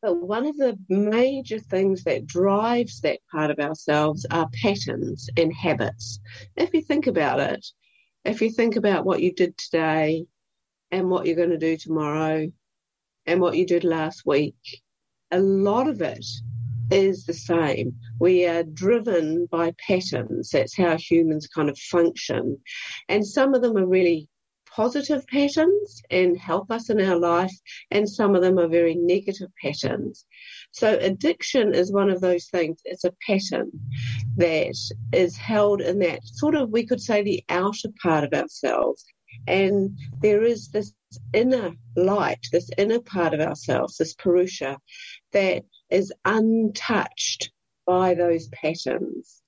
But 0.00 0.22
one 0.22 0.46
of 0.46 0.56
the 0.56 0.78
major 0.88 1.58
things 1.58 2.04
that 2.04 2.26
drives 2.26 3.00
that 3.02 3.20
part 3.30 3.50
of 3.50 3.58
ourselves 3.58 4.26
are 4.30 4.48
patterns 4.62 5.28
and 5.36 5.52
habits. 5.52 6.20
If 6.56 6.72
you 6.72 6.82
think 6.82 7.06
about 7.06 7.40
it 7.40 7.66
if 8.24 8.40
you 8.40 8.50
think 8.50 8.76
about 8.76 9.04
what 9.04 9.20
you 9.20 9.32
did 9.32 9.56
today 9.58 10.26
and 10.90 11.10
what 11.10 11.26
you're 11.26 11.36
going 11.36 11.50
to 11.50 11.58
do 11.58 11.76
tomorrow 11.76 12.50
and 13.26 13.40
what 13.40 13.56
you 13.56 13.66
did 13.66 13.84
last 13.84 14.22
week, 14.26 14.82
a 15.30 15.40
lot 15.40 15.88
of 15.88 16.00
it 16.02 16.24
is 16.90 17.24
the 17.24 17.34
same. 17.34 17.94
We 18.18 18.46
are 18.46 18.62
driven 18.62 19.46
by 19.46 19.74
patterns. 19.86 20.50
That's 20.50 20.76
how 20.76 20.96
humans 20.96 21.46
kind 21.46 21.68
of 21.68 21.78
function. 21.78 22.58
And 23.08 23.26
some 23.26 23.54
of 23.54 23.62
them 23.62 23.76
are 23.76 23.86
really 23.86 24.28
positive 24.74 25.26
patterns 25.28 26.02
and 26.10 26.36
help 26.36 26.70
us 26.70 26.90
in 26.90 27.00
our 27.00 27.16
life, 27.16 27.54
and 27.90 28.08
some 28.08 28.34
of 28.34 28.42
them 28.42 28.58
are 28.58 28.66
very 28.66 28.94
negative 28.96 29.48
patterns. 29.62 30.26
So, 30.72 30.98
addiction 31.00 31.74
is 31.74 31.92
one 31.92 32.10
of 32.10 32.20
those 32.20 32.46
things. 32.46 32.80
It's 32.84 33.04
a 33.04 33.14
pattern 33.26 33.70
that 34.36 34.74
is 35.12 35.36
held 35.36 35.80
in 35.80 36.00
that 36.00 36.20
sort 36.24 36.56
of, 36.56 36.70
we 36.70 36.84
could 36.86 37.00
say, 37.00 37.22
the 37.22 37.44
outer 37.48 37.88
part 38.02 38.24
of 38.24 38.32
ourselves. 38.32 39.04
And 39.46 39.98
there 40.20 40.42
is 40.42 40.68
this 40.68 40.92
inner 41.32 41.72
light, 41.96 42.46
this 42.52 42.70
inner 42.78 43.00
part 43.00 43.34
of 43.34 43.40
ourselves, 43.40 43.96
this 43.96 44.14
Purusha, 44.14 44.78
that 45.32 45.64
is 45.90 46.12
untouched 46.24 47.52
by 47.86 48.14
those 48.14 48.48
patterns. 48.48 49.42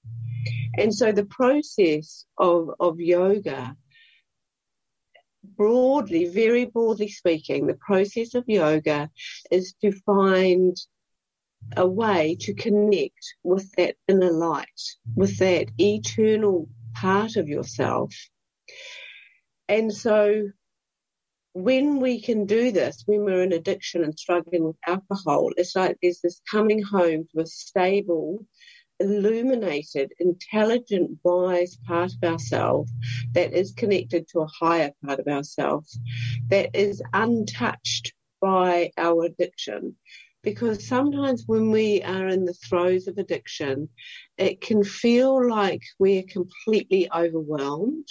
And 0.76 0.94
so 0.94 1.12
the 1.12 1.24
process 1.24 2.26
of, 2.38 2.70
of 2.78 3.00
yoga, 3.00 3.76
broadly, 5.42 6.26
very 6.26 6.66
broadly 6.66 7.08
speaking, 7.08 7.66
the 7.66 7.74
process 7.74 8.34
of 8.34 8.44
yoga 8.46 9.10
is 9.50 9.74
to 9.82 9.92
find 9.92 10.76
a 11.76 11.86
way 11.86 12.36
to 12.40 12.54
connect 12.54 13.34
with 13.42 13.72
that 13.72 13.96
inner 14.06 14.30
light, 14.30 14.80
with 15.14 15.38
that 15.38 15.68
eternal 15.78 16.68
part 16.94 17.36
of 17.36 17.48
yourself. 17.48 18.14
And 19.68 19.92
so 19.92 20.50
when 21.52 22.00
we 22.00 22.20
can 22.20 22.44
do 22.44 22.70
this, 22.70 23.02
when 23.06 23.24
we're 23.24 23.42
in 23.42 23.52
addiction 23.52 24.04
and 24.04 24.18
struggling 24.18 24.64
with 24.64 24.76
alcohol, 24.86 25.50
it's 25.56 25.74
like 25.74 25.96
there's 26.02 26.20
this 26.20 26.40
coming 26.50 26.82
home 26.82 27.26
to 27.32 27.40
a 27.40 27.46
stable, 27.46 28.46
illuminated, 29.00 30.12
intelligent, 30.18 31.18
wise 31.22 31.78
part 31.86 32.12
of 32.12 32.30
ourselves 32.30 32.92
that 33.32 33.54
is 33.54 33.72
connected 33.72 34.28
to 34.28 34.40
a 34.40 34.46
higher 34.46 34.92
part 35.04 35.18
of 35.18 35.26
ourselves 35.28 35.98
that 36.48 36.70
is 36.74 37.02
untouched 37.14 38.12
by 38.40 38.90
our 38.98 39.24
addiction. 39.24 39.96
Because 40.42 40.86
sometimes 40.86 41.44
when 41.46 41.70
we 41.70 42.02
are 42.02 42.28
in 42.28 42.44
the 42.44 42.54
throes 42.54 43.08
of 43.08 43.18
addiction, 43.18 43.88
it 44.36 44.60
can 44.60 44.84
feel 44.84 45.48
like 45.48 45.82
we're 45.98 46.22
completely 46.22 47.10
overwhelmed 47.10 48.06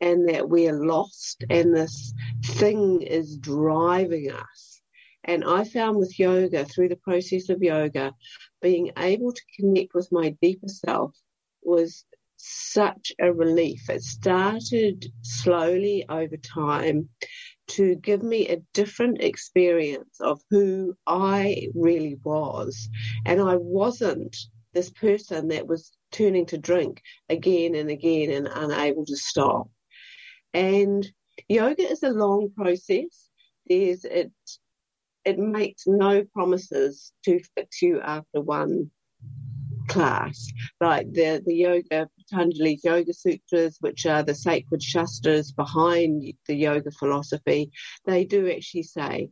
and 0.00 0.28
that 0.28 0.48
we 0.48 0.68
are 0.68 0.84
lost 0.84 1.40
mm-hmm. 1.42 1.60
and 1.60 1.76
this 1.76 2.14
thing 2.44 3.02
is 3.02 3.36
driving 3.36 4.30
us. 4.30 4.80
And 5.24 5.44
I 5.44 5.64
found 5.64 5.98
with 5.98 6.18
yoga, 6.18 6.64
through 6.64 6.88
the 6.88 6.96
process 6.96 7.50
of 7.50 7.62
yoga, 7.62 8.14
being 8.62 8.92
able 8.98 9.32
to 9.32 9.42
connect 9.58 9.94
with 9.94 10.08
my 10.10 10.30
deeper 10.40 10.68
self 10.68 11.14
was 11.62 12.04
such 12.36 13.12
a 13.20 13.32
relief. 13.32 13.90
It 13.90 14.02
started 14.02 15.06
slowly 15.22 16.06
over 16.08 16.36
time 16.38 17.10
to 17.68 17.94
give 17.96 18.22
me 18.22 18.48
a 18.48 18.62
different 18.72 19.22
experience 19.22 20.20
of 20.20 20.40
who 20.50 20.96
I 21.06 21.68
really 21.74 22.18
was. 22.24 22.88
And 23.26 23.40
I 23.40 23.56
wasn't 23.56 24.36
this 24.72 24.90
person 24.90 25.48
that 25.48 25.66
was 25.66 25.92
turning 26.12 26.46
to 26.46 26.58
drink 26.58 27.02
again 27.28 27.74
and 27.74 27.90
again 27.90 28.30
and 28.30 28.48
unable 28.52 29.04
to 29.06 29.16
stop. 29.16 29.68
And 30.52 31.10
yoga 31.48 31.90
is 31.90 32.02
a 32.02 32.10
long 32.10 32.50
process. 32.56 33.28
There's 33.66 34.04
it 34.04 34.32
it 35.24 35.38
makes 35.38 35.86
no 35.86 36.24
promises 36.24 37.12
to 37.24 37.40
fix 37.54 37.82
you 37.82 38.00
after 38.00 38.40
one 38.40 38.90
class. 39.88 40.50
Like 40.80 41.12
the, 41.12 41.42
the 41.44 41.54
yoga, 41.54 42.08
Patanjali's 42.18 42.84
Yoga 42.84 43.12
Sutras, 43.12 43.76
which 43.80 44.06
are 44.06 44.22
the 44.22 44.34
sacred 44.34 44.82
shastras 44.82 45.52
behind 45.52 46.32
the 46.46 46.54
yoga 46.54 46.90
philosophy, 46.90 47.70
they 48.06 48.24
do 48.24 48.50
actually 48.50 48.84
say 48.84 49.30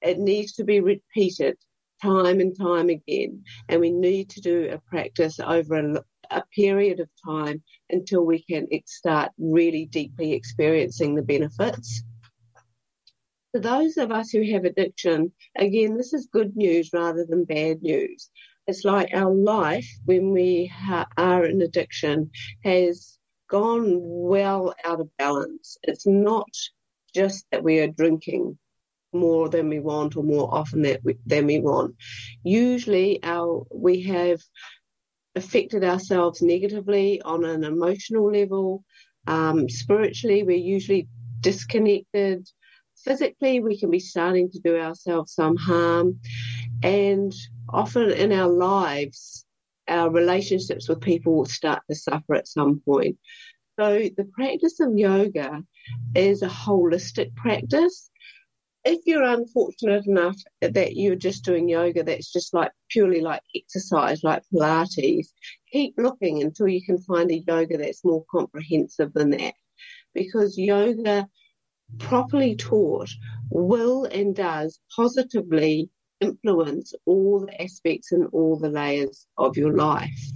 it 0.00 0.18
needs 0.18 0.52
to 0.54 0.64
be 0.64 0.80
repeated 0.80 1.56
time 2.02 2.40
and 2.40 2.56
time 2.56 2.88
again. 2.88 3.42
And 3.68 3.80
we 3.80 3.90
need 3.90 4.30
to 4.30 4.40
do 4.40 4.70
a 4.70 4.78
practice 4.78 5.40
over 5.40 5.74
a, 5.74 6.04
a 6.30 6.42
period 6.54 7.00
of 7.00 7.08
time 7.24 7.62
until 7.90 8.24
we 8.24 8.42
can 8.42 8.66
start 8.86 9.32
really 9.38 9.86
deeply 9.86 10.32
experiencing 10.32 11.14
the 11.14 11.22
benefits. 11.22 12.02
For 13.52 13.60
those 13.60 13.96
of 13.96 14.12
us 14.12 14.30
who 14.30 14.42
have 14.52 14.64
addiction, 14.64 15.32
again, 15.56 15.96
this 15.96 16.12
is 16.12 16.28
good 16.30 16.56
news 16.56 16.90
rather 16.92 17.24
than 17.24 17.44
bad 17.44 17.82
news. 17.82 18.30
It's 18.66 18.84
like 18.84 19.14
our 19.14 19.32
life 19.32 19.88
when 20.04 20.30
we 20.30 20.66
ha- 20.66 21.08
are 21.16 21.46
in 21.46 21.62
addiction 21.62 22.30
has 22.64 23.18
gone 23.48 23.98
well 24.00 24.74
out 24.84 25.00
of 25.00 25.16
balance. 25.16 25.78
It's 25.84 26.06
not 26.06 26.50
just 27.14 27.46
that 27.50 27.62
we 27.62 27.78
are 27.78 27.86
drinking 27.86 28.58
more 29.12 29.48
than 29.48 29.68
we 29.68 29.80
want 29.80 30.16
or 30.16 30.22
more 30.22 30.52
often 30.52 30.82
that 30.82 31.00
we, 31.04 31.16
than 31.24 31.46
we 31.46 31.60
want. 31.60 31.94
Usually, 32.42 33.20
our 33.22 33.64
we 33.72 34.02
have 34.02 34.40
affected 35.36 35.84
ourselves 35.84 36.42
negatively 36.42 37.20
on 37.22 37.44
an 37.44 37.62
emotional 37.62 38.32
level. 38.32 38.82
Um, 39.26 39.68
spiritually, 39.68 40.42
we're 40.42 40.56
usually 40.56 41.08
disconnected. 41.40 42.48
physically, 43.04 43.60
we 43.60 43.78
can 43.78 43.90
be 43.90 44.00
starting 44.00 44.50
to 44.50 44.58
do 44.58 44.76
ourselves 44.78 45.34
some 45.34 45.56
harm. 45.56 46.18
And 46.82 47.32
often 47.68 48.10
in 48.10 48.32
our 48.32 48.48
lives, 48.48 49.44
our 49.86 50.10
relationships 50.10 50.88
with 50.88 51.00
people 51.00 51.36
will 51.36 51.46
start 51.46 51.82
to 51.88 51.94
suffer 51.94 52.34
at 52.34 52.48
some 52.48 52.80
point. 52.80 53.18
So 53.78 54.08
the 54.16 54.24
practice 54.32 54.80
of 54.80 54.96
yoga 54.96 55.62
is 56.14 56.42
a 56.42 56.48
holistic 56.48 57.34
practice. 57.36 58.10
If 58.88 59.00
you're 59.04 59.24
unfortunate 59.24 60.06
enough 60.06 60.36
that 60.60 60.94
you're 60.94 61.16
just 61.16 61.44
doing 61.44 61.68
yoga 61.68 62.04
that's 62.04 62.32
just 62.32 62.54
like 62.54 62.70
purely 62.88 63.20
like 63.20 63.42
exercise, 63.52 64.22
like 64.22 64.44
Pilates, 64.54 65.26
keep 65.72 65.94
looking 65.98 66.40
until 66.40 66.68
you 66.68 66.80
can 66.84 66.98
find 66.98 67.28
a 67.32 67.42
yoga 67.44 67.78
that's 67.78 68.04
more 68.04 68.24
comprehensive 68.30 69.12
than 69.12 69.30
that. 69.30 69.54
Because 70.14 70.56
yoga, 70.56 71.26
properly 71.98 72.54
taught, 72.54 73.10
will 73.50 74.04
and 74.04 74.36
does 74.36 74.78
positively 74.94 75.90
influence 76.20 76.94
all 77.06 77.40
the 77.40 77.60
aspects 77.60 78.12
and 78.12 78.28
all 78.32 78.56
the 78.56 78.70
layers 78.70 79.26
of 79.36 79.56
your 79.56 79.72
life. 79.72 80.30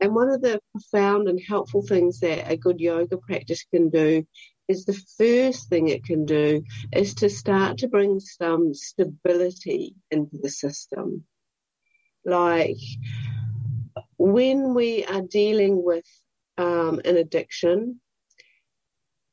And 0.00 0.14
one 0.14 0.30
of 0.30 0.40
the 0.40 0.62
profound 0.72 1.28
and 1.28 1.38
helpful 1.46 1.82
things 1.82 2.20
that 2.20 2.50
a 2.50 2.56
good 2.56 2.80
yoga 2.80 3.18
practice 3.18 3.66
can 3.70 3.90
do 3.90 4.26
is 4.68 4.84
the 4.84 5.00
first 5.18 5.68
thing 5.68 5.88
it 5.88 6.04
can 6.04 6.24
do 6.24 6.62
is 6.92 7.14
to 7.16 7.28
start 7.28 7.78
to 7.78 7.88
bring 7.88 8.20
some 8.20 8.74
stability 8.74 9.94
into 10.10 10.38
the 10.42 10.50
system. 10.50 11.24
Like 12.24 12.78
when 14.16 14.74
we 14.74 15.04
are 15.04 15.22
dealing 15.22 15.84
with 15.84 16.06
um, 16.56 17.00
an 17.04 17.16
addiction, 17.16 18.00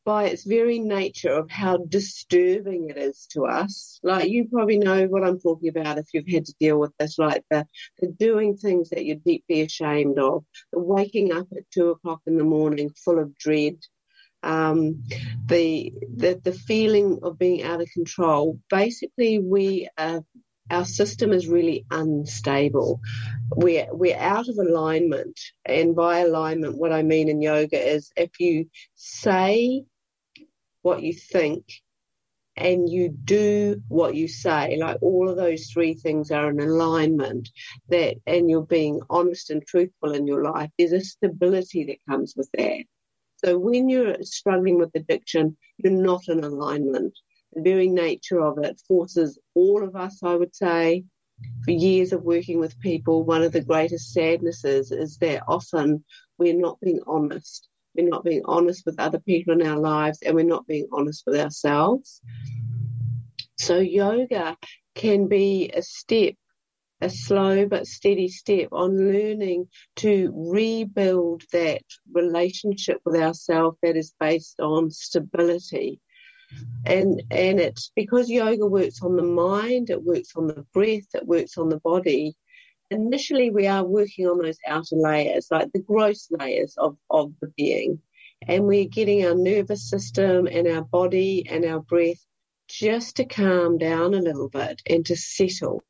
by 0.04 0.26
its 0.26 0.44
very 0.44 0.80
nature 0.80 1.32
of 1.32 1.50
how 1.50 1.78
disturbing 1.78 2.90
it 2.90 2.98
is 2.98 3.28
to 3.32 3.46
us. 3.46 4.00
Like 4.04 4.30
you 4.30 4.48
probably 4.48 4.78
know 4.78 5.06
what 5.06 5.24
I'm 5.24 5.40
talking 5.40 5.70
about 5.70 6.00
if 6.00 6.08
you've 6.14 6.28
had 6.28 6.46
to 6.46 6.56
deal 6.60 6.80
with 6.80 6.92
this, 6.98 7.20
like 7.20 7.44
the, 7.52 7.68
the 8.00 8.08
doing 8.08 8.58
things 8.58 8.90
that 8.90 9.06
you're 9.06 9.18
deeply 9.18 9.62
ashamed 9.62 10.18
of, 10.18 10.44
the 10.74 10.80
waking 10.80 11.32
up 11.32 11.48
at 11.56 11.70
two 11.72 11.92
o'clock 11.92 12.22
in 12.26 12.38
the 12.38 12.44
morning 12.44 12.90
full 13.06 13.20
of 13.20 13.38
dread, 13.38 13.78
um, 14.43 15.03
the, 15.45 15.93
the 16.15 16.39
the 16.43 16.53
feeling 16.53 17.19
of 17.24 17.38
being 17.38 17.63
out 17.63 17.81
of 17.81 17.89
control. 17.91 18.60
Basically, 18.69 19.39
we 19.39 19.88
are 19.98 20.24
our 20.69 20.86
system 20.86 21.33
is 21.33 21.48
really 21.48 21.86
unstable. 21.91 23.01
We're 23.55 23.88
we're 23.91 24.17
out 24.17 24.48
of 24.48 24.57
alignment, 24.57 25.39
and 25.65 25.95
by 25.95 26.19
alignment, 26.19 26.77
what 26.77 26.93
I 26.93 27.03
mean 27.03 27.29
in 27.29 27.41
yoga 27.41 27.77
is 27.77 28.12
if 28.15 28.39
you 28.39 28.69
say 28.95 29.83
what 30.81 31.03
you 31.03 31.13
think 31.13 31.65
and 32.57 32.89
you 32.89 33.10
do 33.10 33.81
what 33.88 34.15
you 34.15 34.27
say 34.27 34.77
like 34.77 34.98
all 35.01 35.29
of 35.29 35.38
those 35.38 35.67
three 35.67 35.93
things 35.93 36.31
are 36.31 36.50
in 36.50 36.60
alignment 36.60 37.50
that 37.88 38.15
and 38.27 38.50
you're 38.50 38.65
being 38.65 39.00
honest 39.10 39.50
and 39.50 39.65
truthful 39.65 40.12
in 40.12 40.27
your 40.27 40.43
life 40.43 40.69
there's 40.77 40.91
a 40.91 41.00
stability 41.00 41.86
that 41.86 41.98
comes 42.10 42.33
with 42.36 42.50
that 42.53 42.83
so 43.43 43.57
when 43.57 43.89
you're 43.89 44.21
struggling 44.24 44.77
with 44.77 44.91
addiction 44.95 45.57
you're 45.77 45.93
not 45.93 46.27
in 46.27 46.43
alignment. 46.43 47.13
The 47.53 47.62
very 47.62 47.89
nature 47.89 48.39
of 48.39 48.60
it 48.60 48.81
forces 48.88 49.38
all 49.55 49.83
of 49.83 49.95
us 49.95 50.19
i 50.24 50.36
would 50.36 50.55
say. 50.55 51.03
For 51.65 51.71
years 51.71 52.13
of 52.13 52.21
working 52.21 52.60
with 52.60 52.79
people 52.79 53.24
one 53.24 53.41
of 53.41 53.51
the 53.51 53.63
greatest 53.63 54.13
sadnesses 54.13 54.91
is 54.91 55.17
that 55.17 55.43
often 55.48 56.03
we're 56.38 56.57
not 56.57 56.79
being 56.81 57.01
honest. 57.07 57.67
We're 57.95 58.10
not 58.10 58.24
being 58.24 58.43
honest 58.45 58.86
with 58.86 59.00
other 59.00 59.19
people 59.19 59.53
in 59.53 59.67
our 59.67 59.77
lives, 59.77 60.19
and 60.21 60.36
we're 60.36 60.43
not 60.43 60.67
being 60.67 60.88
honest 60.91 61.24
with 61.25 61.39
ourselves. 61.39 62.21
So, 63.57 63.79
yoga 63.79 64.57
can 64.95 65.27
be 65.27 65.71
a 65.74 65.81
step, 65.81 66.36
a 67.01 67.10
slow 67.10 67.65
but 67.65 67.88
steady 67.88 68.27
step 68.27 68.70
on 68.72 68.98
learning 68.98 69.67
to 69.97 70.32
rebuild 70.34 71.43
that 71.52 71.84
relationship 72.13 72.97
with 73.06 73.21
ourselves 73.21 73.78
that 73.82 73.97
is 73.97 74.13
based 74.19 74.60
on 74.60 74.91
stability. 74.91 75.99
And 76.86 77.23
and 77.32 77.60
it's 77.60 77.91
because 77.95 78.30
yoga 78.30 78.65
works 78.65 79.02
on 79.02 79.15
the 79.15 79.23
mind, 79.23 79.89
it 79.89 80.04
works 80.04 80.32
on 80.36 80.47
the 80.47 80.65
breath, 80.73 81.08
it 81.13 81.26
works 81.26 81.58
on 81.58 81.69
the 81.69 81.80
body 81.80 82.36
initially 82.91 83.49
we 83.49 83.67
are 83.67 83.84
working 83.84 84.28
on 84.28 84.38
those 84.38 84.58
outer 84.67 84.95
layers, 84.95 85.47
like 85.49 85.71
the 85.71 85.80
gross 85.80 86.28
layers 86.30 86.76
of, 86.78 86.97
of 87.10 87.32
the 87.41 87.47
being. 87.58 87.99
And 88.47 88.65
we're 88.65 88.88
getting 88.88 89.26
our 89.26 89.36
nervous 89.36 89.89
system 89.89 90.47
and 90.47 90.67
our 90.67 90.84
body 90.84 91.45
and 91.49 91.63
our 91.65 91.80
breath 91.80 92.23
just 92.67 93.17
to 93.17 93.26
calm 93.26 93.78
down 93.78 94.13
a 94.13 94.21
little 94.21 94.49
bit 94.49 94.82
and 94.89 95.06
to 95.06 95.15
settle. 95.15 95.84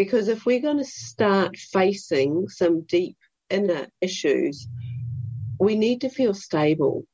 Because 0.00 0.28
if 0.28 0.46
we're 0.46 0.62
going 0.62 0.78
to 0.78 0.84
start 0.84 1.58
facing 1.58 2.48
some 2.48 2.86
deep 2.86 3.18
inner 3.50 3.86
issues, 4.00 4.66
we 5.58 5.76
need 5.76 6.00
to 6.00 6.08
feel 6.08 6.32
stable. 6.32 7.04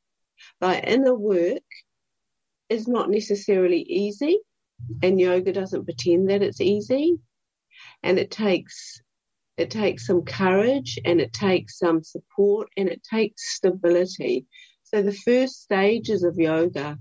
Like 0.61 0.87
inner 0.87 1.17
work 1.17 1.65
is 2.69 2.87
not 2.87 3.11
necessarily 3.11 3.81
easy, 3.81 4.39
and 5.03 5.19
yoga 5.19 5.53
doesn't 5.53 5.83
pretend 5.85 6.31
that 6.31 6.45
it's 6.45 6.61
easy 6.61 7.19
and 8.05 8.21
it 8.21 8.31
takes 8.31 9.03
it 9.57 9.73
takes 9.73 10.07
some 10.07 10.23
courage 10.23 10.97
and 11.05 11.21
it 11.21 11.33
takes 11.33 11.81
some 11.81 12.05
support 12.05 12.69
and 12.77 12.89
it 12.89 13.03
takes 13.03 13.57
stability. 13.57 14.47
So 14.85 15.03
the 15.03 15.13
first 15.13 15.61
stages 15.61 16.23
of 16.23 16.37
yoga 16.37 16.97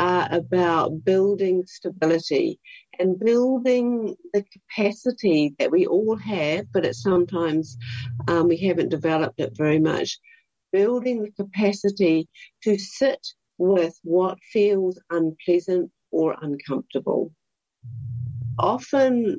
are 0.00 0.28
about 0.32 1.04
building 1.04 1.62
stability 1.68 2.58
and 2.98 3.18
building 3.18 4.16
the 4.32 4.44
capacity 4.44 5.54
that 5.58 5.70
we 5.70 5.86
all 5.86 6.16
have, 6.16 6.66
but 6.72 6.84
it's 6.84 7.02
sometimes 7.02 7.76
um, 8.26 8.48
we 8.48 8.56
haven't 8.56 8.88
developed 8.88 9.40
it 9.40 9.56
very 9.56 9.78
much. 9.78 10.18
Building 10.72 11.22
the 11.22 11.30
capacity 11.30 12.28
to 12.62 12.78
sit 12.78 13.26
with 13.56 13.98
what 14.02 14.38
feels 14.52 15.00
unpleasant 15.10 15.90
or 16.10 16.36
uncomfortable. 16.40 17.32
Often 18.58 19.38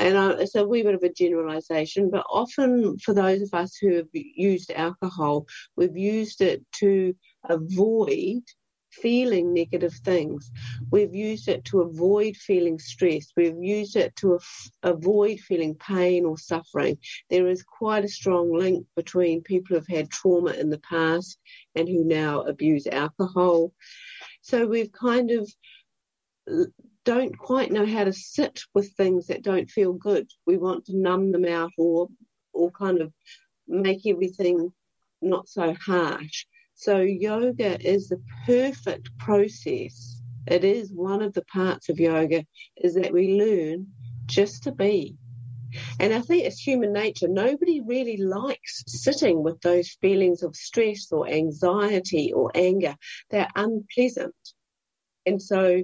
and 0.00 0.16
I, 0.16 0.30
it's 0.32 0.54
a 0.54 0.66
wee 0.66 0.82
bit 0.82 0.94
of 0.94 1.02
a 1.02 1.12
generalization, 1.12 2.10
but 2.10 2.24
often 2.30 2.98
for 2.98 3.12
those 3.12 3.42
of 3.42 3.52
us 3.52 3.76
who 3.76 3.96
have 3.96 4.08
used 4.12 4.70
alcohol, 4.70 5.46
we've 5.76 5.96
used 5.96 6.40
it 6.40 6.64
to 6.76 7.14
avoid 7.48 8.42
feeling 8.90 9.54
negative 9.54 9.94
things. 10.04 10.50
We've 10.90 11.14
used 11.14 11.48
it 11.48 11.64
to 11.66 11.82
avoid 11.82 12.36
feeling 12.36 12.78
stressed. 12.78 13.32
We've 13.36 13.62
used 13.62 13.96
it 13.96 14.14
to 14.16 14.34
af- 14.34 14.70
avoid 14.82 15.40
feeling 15.40 15.74
pain 15.74 16.24
or 16.24 16.38
suffering. 16.38 16.98
There 17.28 17.48
is 17.48 17.62
quite 17.62 18.04
a 18.04 18.08
strong 18.08 18.52
link 18.52 18.86
between 18.96 19.42
people 19.42 19.76
who've 19.76 19.86
had 19.86 20.10
trauma 20.10 20.52
in 20.52 20.70
the 20.70 20.80
past 20.80 21.38
and 21.74 21.88
who 21.88 22.04
now 22.04 22.42
abuse 22.42 22.86
alcohol. 22.86 23.72
So 24.42 24.66
we've 24.66 24.92
kind 24.92 25.30
of 25.30 25.50
don't 27.04 27.36
quite 27.38 27.72
know 27.72 27.86
how 27.86 28.04
to 28.04 28.12
sit 28.12 28.60
with 28.74 28.92
things 28.92 29.28
that 29.28 29.42
don't 29.42 29.70
feel 29.70 29.92
good. 29.92 30.28
We 30.46 30.58
want 30.58 30.86
to 30.86 30.96
numb 30.96 31.32
them 31.32 31.44
out 31.44 31.72
or 31.78 32.08
or 32.52 32.70
kind 32.70 33.00
of 33.00 33.12
make 33.66 34.06
everything 34.06 34.72
not 35.22 35.48
so 35.48 35.74
harsh. 35.74 36.46
So 36.80 37.00
yoga 37.00 37.78
is 37.86 38.08
the 38.08 38.22
perfect 38.46 39.10
process. 39.18 40.22
It 40.46 40.64
is 40.64 40.90
one 40.90 41.20
of 41.20 41.34
the 41.34 41.44
parts 41.44 41.90
of 41.90 42.00
yoga 42.00 42.46
is 42.78 42.94
that 42.94 43.12
we 43.12 43.34
learn 43.34 43.88
just 44.24 44.62
to 44.62 44.72
be. 44.72 45.18
And 45.98 46.14
I 46.14 46.22
think 46.22 46.46
it's 46.46 46.58
human 46.58 46.94
nature. 46.94 47.28
Nobody 47.28 47.82
really 47.82 48.16
likes 48.16 48.82
sitting 48.86 49.42
with 49.42 49.60
those 49.60 49.90
feelings 50.00 50.42
of 50.42 50.56
stress 50.56 51.12
or 51.12 51.28
anxiety 51.28 52.32
or 52.32 52.50
anger. 52.54 52.96
They're 53.28 53.50
unpleasant. 53.54 54.34
And 55.26 55.40
so 55.42 55.82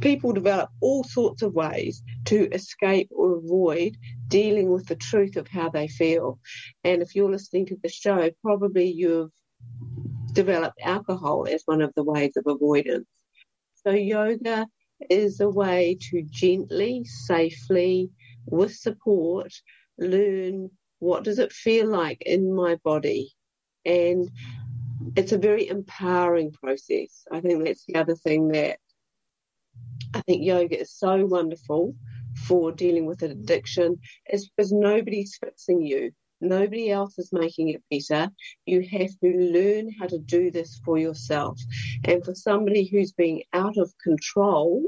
People 0.00 0.32
develop 0.32 0.70
all 0.80 1.04
sorts 1.04 1.42
of 1.42 1.54
ways 1.54 2.02
to 2.26 2.48
escape 2.52 3.08
or 3.10 3.36
avoid 3.36 3.96
dealing 4.28 4.70
with 4.70 4.86
the 4.86 4.96
truth 4.96 5.36
of 5.36 5.48
how 5.48 5.70
they 5.70 5.88
feel. 5.88 6.38
And 6.84 7.00
if 7.00 7.14
you're 7.14 7.30
listening 7.30 7.64
to 7.66 7.76
the 7.82 7.88
show, 7.88 8.30
probably 8.42 8.90
you've 8.90 9.30
developed 10.36 10.78
alcohol 10.82 11.48
as 11.50 11.62
one 11.64 11.80
of 11.80 11.92
the 11.96 12.04
ways 12.04 12.36
of 12.36 12.46
avoidance. 12.46 13.08
So, 13.84 13.90
yoga 13.90 14.66
is 15.10 15.40
a 15.40 15.48
way 15.48 15.96
to 16.10 16.22
gently, 16.22 17.04
safely, 17.04 18.10
with 18.46 18.74
support, 18.74 19.52
learn 19.98 20.70
what 20.98 21.24
does 21.24 21.38
it 21.38 21.52
feel 21.52 21.88
like 21.88 22.22
in 22.22 22.54
my 22.54 22.76
body. 22.84 23.32
And 23.84 24.30
it's 25.16 25.32
a 25.32 25.38
very 25.38 25.68
empowering 25.68 26.52
process. 26.52 27.24
I 27.32 27.40
think 27.40 27.64
that's 27.64 27.84
the 27.86 27.96
other 27.96 28.14
thing 28.14 28.48
that 28.48 28.78
I 30.14 30.20
think 30.20 30.44
yoga 30.44 30.78
is 30.80 30.92
so 30.92 31.24
wonderful 31.24 31.94
for 32.46 32.72
dealing 32.72 33.06
with 33.06 33.22
an 33.22 33.30
addiction 33.30 33.96
is 34.30 34.48
because 34.48 34.72
nobody's 34.72 35.38
fixing 35.42 35.82
you. 35.82 36.12
Nobody 36.40 36.90
else 36.90 37.18
is 37.18 37.32
making 37.32 37.70
it 37.70 37.82
better. 37.90 38.30
You 38.66 38.82
have 38.82 39.10
to 39.24 39.30
learn 39.30 39.90
how 39.98 40.06
to 40.06 40.18
do 40.18 40.50
this 40.50 40.80
for 40.84 40.98
yourself. 40.98 41.58
And 42.04 42.24
for 42.24 42.34
somebody 42.34 42.86
who's 42.86 43.12
being 43.12 43.44
out 43.52 43.76
of 43.78 43.92
control, 44.02 44.84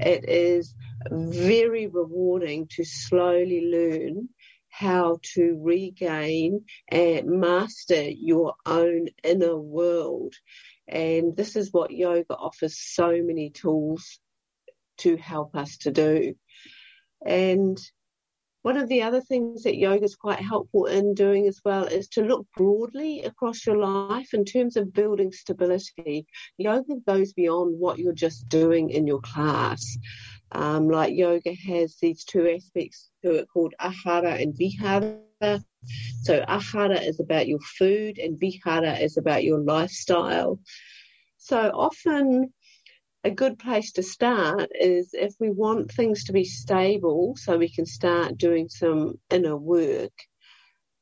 it 0.00 0.28
is 0.28 0.74
very 1.10 1.86
rewarding 1.86 2.68
to 2.72 2.84
slowly 2.84 3.66
learn 3.66 4.28
how 4.68 5.18
to 5.22 5.56
regain 5.62 6.64
and 6.88 7.26
master 7.40 8.02
your 8.02 8.54
own 8.66 9.06
inner 9.22 9.56
world. 9.56 10.34
And 10.88 11.36
this 11.36 11.56
is 11.56 11.72
what 11.72 11.92
yoga 11.92 12.34
offers 12.34 12.78
so 12.78 13.22
many 13.22 13.50
tools 13.50 14.18
to 14.98 15.16
help 15.16 15.54
us 15.54 15.78
to 15.78 15.92
do. 15.92 16.34
And 17.24 17.78
one 18.64 18.78
of 18.78 18.88
the 18.88 19.02
other 19.02 19.20
things 19.20 19.62
that 19.64 19.76
yoga 19.76 20.04
is 20.04 20.16
quite 20.16 20.40
helpful 20.40 20.86
in 20.86 21.12
doing 21.12 21.46
as 21.46 21.60
well 21.66 21.84
is 21.84 22.08
to 22.08 22.22
look 22.22 22.46
broadly 22.56 23.22
across 23.24 23.66
your 23.66 23.76
life 23.76 24.32
in 24.32 24.42
terms 24.42 24.78
of 24.78 24.94
building 24.94 25.30
stability. 25.32 26.24
Yoga 26.56 26.94
goes 27.06 27.34
beyond 27.34 27.78
what 27.78 27.98
you're 27.98 28.14
just 28.14 28.48
doing 28.48 28.88
in 28.88 29.06
your 29.06 29.20
class. 29.20 29.98
Um, 30.52 30.88
like 30.88 31.14
yoga 31.14 31.52
has 31.52 31.98
these 32.00 32.24
two 32.24 32.48
aspects 32.48 33.10
to 33.22 33.34
it 33.34 33.48
called 33.52 33.74
ahara 33.82 34.40
and 34.40 34.56
vihara. 34.56 35.18
So 36.22 36.42
ahara 36.48 37.06
is 37.06 37.20
about 37.20 37.46
your 37.46 37.60
food 37.78 38.18
and 38.18 38.40
vihara 38.40 38.94
is 38.94 39.18
about 39.18 39.44
your 39.44 39.58
lifestyle. 39.58 40.58
So 41.36 41.58
often 41.74 42.54
a 43.24 43.30
good 43.30 43.58
place 43.58 43.92
to 43.92 44.02
start 44.02 44.68
is 44.78 45.10
if 45.14 45.34
we 45.40 45.50
want 45.50 45.90
things 45.90 46.24
to 46.24 46.32
be 46.32 46.44
stable 46.44 47.34
so 47.36 47.56
we 47.56 47.70
can 47.70 47.86
start 47.86 48.36
doing 48.36 48.68
some 48.68 49.18
inner 49.30 49.56
work, 49.56 50.12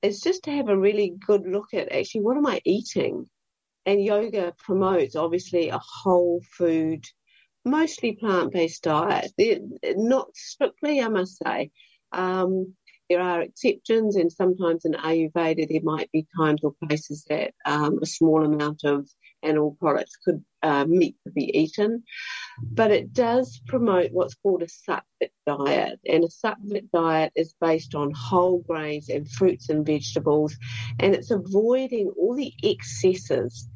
is 0.02 0.20
just 0.20 0.44
to 0.44 0.52
have 0.52 0.68
a 0.68 0.78
really 0.78 1.14
good 1.26 1.46
look 1.46 1.74
at 1.74 1.92
actually 1.92 2.22
what 2.22 2.36
am 2.36 2.46
I 2.46 2.60
eating? 2.64 3.28
And 3.84 4.02
yoga 4.02 4.54
promotes 4.58 5.16
obviously 5.16 5.70
a 5.70 5.80
whole 5.82 6.40
food, 6.56 7.04
mostly 7.64 8.12
plant 8.12 8.52
based 8.52 8.84
diet. 8.84 9.32
They're 9.36 9.58
not 9.96 10.28
strictly, 10.36 11.00
I 11.00 11.08
must 11.08 11.42
say. 11.44 11.72
Um, 12.12 12.74
there 13.10 13.20
are 13.20 13.42
exceptions, 13.42 14.14
and 14.14 14.30
sometimes 14.30 14.84
in 14.84 14.92
Ayurveda 14.92 15.68
there 15.68 15.82
might 15.82 16.10
be 16.12 16.26
times 16.36 16.60
or 16.62 16.74
places 16.86 17.24
that 17.28 17.52
um, 17.66 17.98
a 18.00 18.06
small 18.06 18.44
amount 18.44 18.84
of 18.84 19.08
animal 19.42 19.76
products 19.80 20.16
could 20.24 20.44
uh, 20.62 20.84
meat 20.86 21.16
to 21.24 21.32
be 21.32 21.58
eaten. 21.58 22.04
But 22.60 22.90
it 22.90 23.12
does 23.12 23.60
promote 23.66 24.12
what's 24.12 24.34
called 24.34 24.62
a 24.62 24.66
sattvic 24.66 25.30
diet, 25.46 26.00
and 26.06 26.24
a 26.24 26.28
sattvic 26.28 26.90
diet 26.92 27.32
is 27.34 27.54
based 27.60 27.94
on 27.94 28.12
whole 28.12 28.58
grains 28.58 29.08
and 29.08 29.30
fruits 29.30 29.68
and 29.68 29.86
vegetables, 29.86 30.56
and 30.98 31.14
it's 31.14 31.30
avoiding 31.30 32.12
all 32.18 32.34
the 32.34 32.52
excesses 32.62 33.68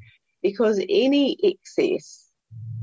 because 0.42 0.78
any 0.88 1.36
excess 1.42 2.26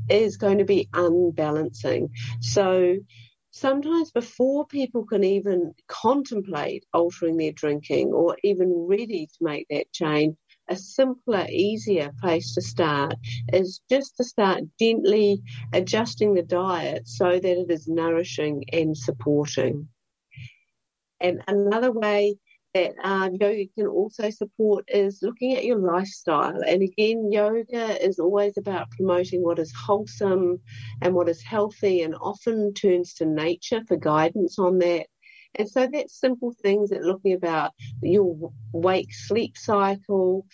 is 0.10 0.38
going 0.38 0.58
to 0.58 0.66
be 0.66 0.90
unbalancing. 0.94 2.10
So 2.42 2.98
sometimes 3.52 4.12
before 4.12 4.66
people 4.66 5.06
can 5.06 5.24
even 5.24 5.74
contemplate 5.88 6.86
altering 6.94 7.38
their 7.38 7.52
drinking 7.52 8.12
or 8.12 8.36
even 8.44 8.72
ready 8.90 9.28
to 9.28 9.38
make 9.44 9.68
that 9.70 9.92
change, 9.94 10.36
a 10.74 10.78
simpler, 10.78 11.46
easier 11.50 12.12
place 12.20 12.56
to 12.56 12.62
start 12.62 13.14
is 13.54 13.82
just 13.90 14.18
to 14.18 14.24
start 14.24 14.62
gently 14.80 15.42
adjusting 15.72 16.34
the 16.34 16.42
diet 16.42 17.08
so 17.08 17.40
that 17.40 17.46
it 17.46 17.70
is 17.70 17.88
nourishing 17.88 18.64
and 18.74 18.98
supporting. 18.98 19.88
And 21.22 21.44
another 21.48 21.92
way 21.92 22.38
that 22.74 22.94
um, 23.04 23.36
yoga 23.40 23.68
can 23.78 23.86
also 23.86 24.32
support 24.32 24.84
is 24.88 25.20
looking 25.22 25.56
at 25.56 25.64
your 25.64 25.78
lifestyle. 25.78 26.60
And 26.68 26.82
again, 26.82 27.32
yoga 27.32 28.04
is 28.04 28.18
always 28.18 28.58
about 28.58 28.90
promoting 28.90 29.44
what 29.44 29.60
is 29.60 29.72
wholesome 29.86 30.60
and 31.04 31.14
what 31.14 31.30
is 31.30 31.44
healthy, 31.44 32.02
and 32.02 32.16
often 32.16 32.74
turns 32.74 33.14
to 33.16 33.26
nature 33.26 33.82
for 33.88 33.96
guidance 33.96 34.58
on 34.58 34.80
that. 34.80 35.06
And 35.56 35.70
so 35.70 35.88
that's 35.92 36.20
simple 36.20 36.54
things 36.62 36.90
that 36.90 37.04
looking 37.04 37.34
about 37.34 37.72
your 38.02 38.52
wake 38.72 39.14
sleep 39.14 39.58
cycle, 39.58 40.46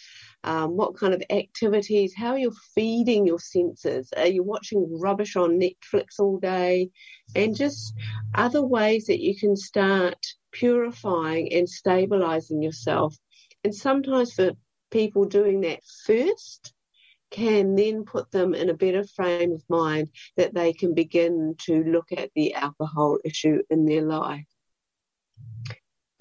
um, 0.44 0.76
what 0.76 0.98
kind 0.98 1.14
of 1.14 1.24
activities, 1.30 2.14
how 2.16 2.36
you're 2.36 2.52
feeding 2.76 3.26
your 3.26 3.40
senses. 3.40 4.12
Are 4.18 4.28
you 4.28 4.44
watching 4.44 5.00
rubbish 5.00 5.36
on 5.36 5.60
Netflix 5.60 6.20
all 6.20 6.38
day? 6.40 6.90
And 7.36 7.56
just 7.56 7.94
other 8.36 8.66
ways 8.66 9.06
that 9.06 9.22
you 9.22 9.38
can 9.38 9.56
start 9.56 10.18
purifying 10.52 11.54
and 11.54 11.70
stabilizing 11.70 12.62
yourself. 12.62 13.16
And 13.64 13.74
sometimes 13.74 14.34
for 14.34 14.52
people 14.92 15.26
doing 15.26 15.62
that 15.62 15.82
first, 16.06 16.74
can 17.32 17.76
then 17.76 18.04
put 18.04 18.32
them 18.32 18.56
in 18.56 18.70
a 18.70 18.74
better 18.74 19.04
frame 19.04 19.52
of 19.52 19.64
mind 19.70 20.10
that 20.36 20.54
they 20.54 20.74
can 20.74 20.94
begin 20.94 21.56
to 21.60 21.84
look 21.84 22.12
at 22.12 22.32
the 22.36 22.54
alcohol 22.56 23.20
issue 23.24 23.62
in 23.70 23.86
their 23.86 24.02
life. 24.02 24.49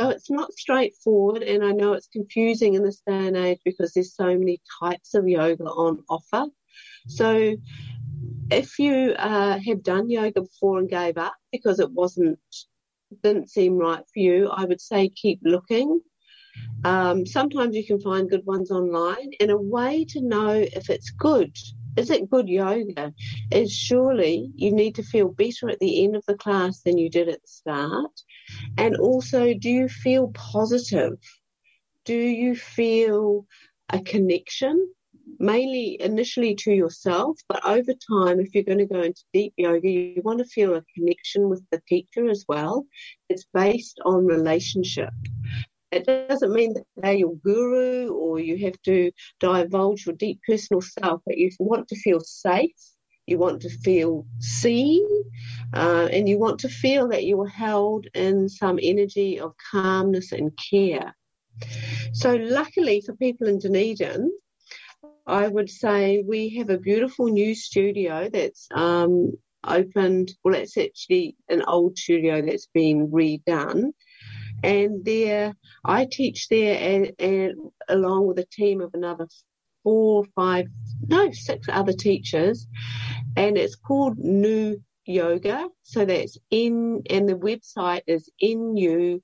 It's 0.08 0.30
not 0.30 0.52
straightforward, 0.52 1.42
and 1.42 1.64
I 1.64 1.72
know 1.72 1.92
it's 1.92 2.08
confusing 2.08 2.74
in 2.74 2.82
this 2.82 3.02
day 3.06 3.26
and 3.26 3.36
age 3.36 3.60
because 3.64 3.92
there's 3.92 4.14
so 4.14 4.26
many 4.26 4.60
types 4.80 5.14
of 5.14 5.28
yoga 5.28 5.64
on 5.64 6.04
offer. 6.08 6.46
So 7.06 7.56
if 8.50 8.78
you 8.78 9.12
uh, 9.12 9.58
have 9.66 9.82
done 9.82 10.10
yoga 10.10 10.42
before 10.42 10.78
and 10.78 10.88
gave 10.88 11.18
up 11.18 11.34
because 11.52 11.80
it 11.80 11.90
wasn't 11.90 12.38
didn't 13.22 13.50
seem 13.50 13.76
right 13.76 14.04
for 14.12 14.20
you, 14.20 14.48
I 14.48 14.64
would 14.64 14.80
say 14.80 15.08
keep 15.08 15.40
looking. 15.42 16.00
Um, 16.84 17.26
sometimes 17.26 17.74
you 17.74 17.86
can 17.86 18.00
find 18.00 18.28
good 18.28 18.44
ones 18.44 18.70
online, 18.70 19.30
and 19.40 19.50
a 19.50 19.56
way 19.56 20.04
to 20.10 20.20
know 20.20 20.50
if 20.50 20.90
it's 20.90 21.10
good 21.10 21.56
is 21.98 22.10
it 22.10 22.30
good 22.30 22.48
yoga? 22.48 23.12
Is 23.50 23.72
surely 23.72 24.50
you 24.54 24.72
need 24.72 24.94
to 24.94 25.02
feel 25.02 25.28
better 25.28 25.68
at 25.68 25.80
the 25.80 26.04
end 26.04 26.16
of 26.16 26.24
the 26.26 26.36
class 26.36 26.80
than 26.82 26.96
you 26.96 27.10
did 27.10 27.28
at 27.28 27.42
the 27.42 27.48
start. 27.48 28.12
And 28.76 28.96
also, 28.96 29.52
do 29.54 29.68
you 29.68 29.88
feel 29.88 30.28
positive? 30.28 31.18
Do 32.04 32.16
you 32.16 32.54
feel 32.54 33.46
a 33.90 34.00
connection? 34.00 34.92
Mainly 35.40 36.00
initially 36.00 36.54
to 36.56 36.72
yourself, 36.72 37.38
but 37.48 37.64
over 37.64 37.92
time, 37.92 38.40
if 38.40 38.54
you're 38.54 38.64
going 38.64 38.78
to 38.78 38.86
go 38.86 39.02
into 39.02 39.22
deep 39.34 39.52
yoga, 39.56 39.88
you 39.88 40.22
want 40.24 40.38
to 40.38 40.44
feel 40.46 40.74
a 40.74 40.84
connection 40.96 41.50
with 41.50 41.62
the 41.70 41.82
teacher 41.86 42.30
as 42.30 42.44
well. 42.48 42.86
It's 43.28 43.46
based 43.52 44.00
on 44.06 44.24
relationship. 44.24 45.12
It 45.90 46.04
doesn't 46.04 46.52
mean 46.52 46.74
that 46.74 46.84
they're 46.96 47.14
your 47.14 47.34
guru 47.36 48.10
or 48.10 48.38
you 48.38 48.58
have 48.66 48.80
to 48.82 49.10
divulge 49.40 50.06
your 50.06 50.14
deep 50.16 50.40
personal 50.46 50.82
self, 50.82 51.22
but 51.24 51.38
you 51.38 51.50
want 51.58 51.88
to 51.88 51.96
feel 51.96 52.20
safe, 52.20 52.76
you 53.26 53.38
want 53.38 53.62
to 53.62 53.70
feel 53.70 54.26
seen, 54.38 55.06
uh, 55.72 56.08
and 56.12 56.28
you 56.28 56.38
want 56.38 56.60
to 56.60 56.68
feel 56.68 57.08
that 57.08 57.24
you 57.24 57.40
are 57.40 57.48
held 57.48 58.06
in 58.14 58.48
some 58.48 58.78
energy 58.82 59.40
of 59.40 59.54
calmness 59.70 60.32
and 60.32 60.52
care. 60.70 61.16
So, 62.12 62.34
luckily 62.36 63.02
for 63.04 63.14
people 63.16 63.48
in 63.48 63.58
Dunedin, 63.58 64.30
I 65.26 65.48
would 65.48 65.70
say 65.70 66.22
we 66.26 66.56
have 66.56 66.70
a 66.70 66.78
beautiful 66.78 67.26
new 67.26 67.54
studio 67.54 68.28
that's 68.32 68.68
um, 68.74 69.32
opened. 69.64 70.32
Well, 70.44 70.54
it's 70.54 70.76
actually 70.76 71.36
an 71.48 71.62
old 71.62 71.98
studio 71.98 72.42
that's 72.42 72.68
been 72.74 73.08
redone 73.08 73.92
and 74.62 75.04
there 75.04 75.54
I 75.84 76.06
teach 76.10 76.48
there 76.48 76.78
and, 76.78 77.12
and 77.18 77.54
along 77.88 78.26
with 78.26 78.38
a 78.38 78.46
team 78.50 78.80
of 78.80 78.94
another 78.94 79.28
four, 79.82 80.24
five, 80.34 80.66
no, 81.06 81.30
six 81.32 81.68
other 81.70 81.92
teachers, 81.92 82.66
and 83.36 83.56
it's 83.56 83.76
called 83.76 84.18
New 84.18 84.82
Yoga. 85.06 85.68
So 85.82 86.04
that's 86.04 86.36
in, 86.50 87.02
and 87.08 87.28
the 87.28 87.34
website 87.34 88.02
is 88.06 88.30
nu 88.42 89.20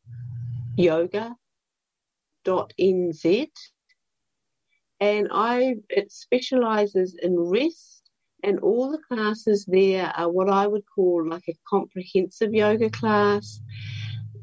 and 5.00 5.28
I 5.32 5.76
it 5.88 6.12
specializes 6.12 7.16
in 7.22 7.38
rest 7.38 8.10
and 8.42 8.58
all 8.60 8.90
the 8.90 8.98
classes 9.08 9.64
there 9.66 10.12
are 10.16 10.30
what 10.30 10.48
I 10.48 10.66
would 10.66 10.84
call 10.94 11.28
like 11.28 11.44
a 11.48 11.56
comprehensive 11.68 12.52
yoga 12.52 12.90
class 12.90 13.60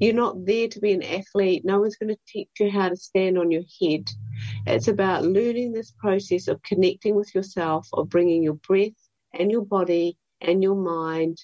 you're 0.02 0.16
not 0.16 0.46
there 0.46 0.68
to 0.68 0.80
be 0.80 0.94
an 0.94 1.04
athlete. 1.04 1.64
No 1.64 1.80
one's 1.80 1.96
going 1.96 2.10
to 2.10 2.20
teach 2.28 2.50
you 2.60 2.72
how 2.72 2.90
to 2.90 2.96
stand 2.96 3.38
on 3.38 3.52
your 3.52 3.62
head. 3.80 4.10
It's 4.66 4.88
about 4.88 5.24
learning 5.24 5.74
this 5.74 5.92
process 5.92 6.48
of 6.48 6.64
connecting 6.64 7.14
with 7.14 7.36
yourself, 7.36 7.88
of 7.94 8.10
bringing 8.10 8.42
your 8.42 8.56
breath 8.56 8.98
and 9.32 9.52
your 9.52 9.64
body 9.64 10.18
and 10.42 10.64
your 10.64 10.76
mind 10.76 11.38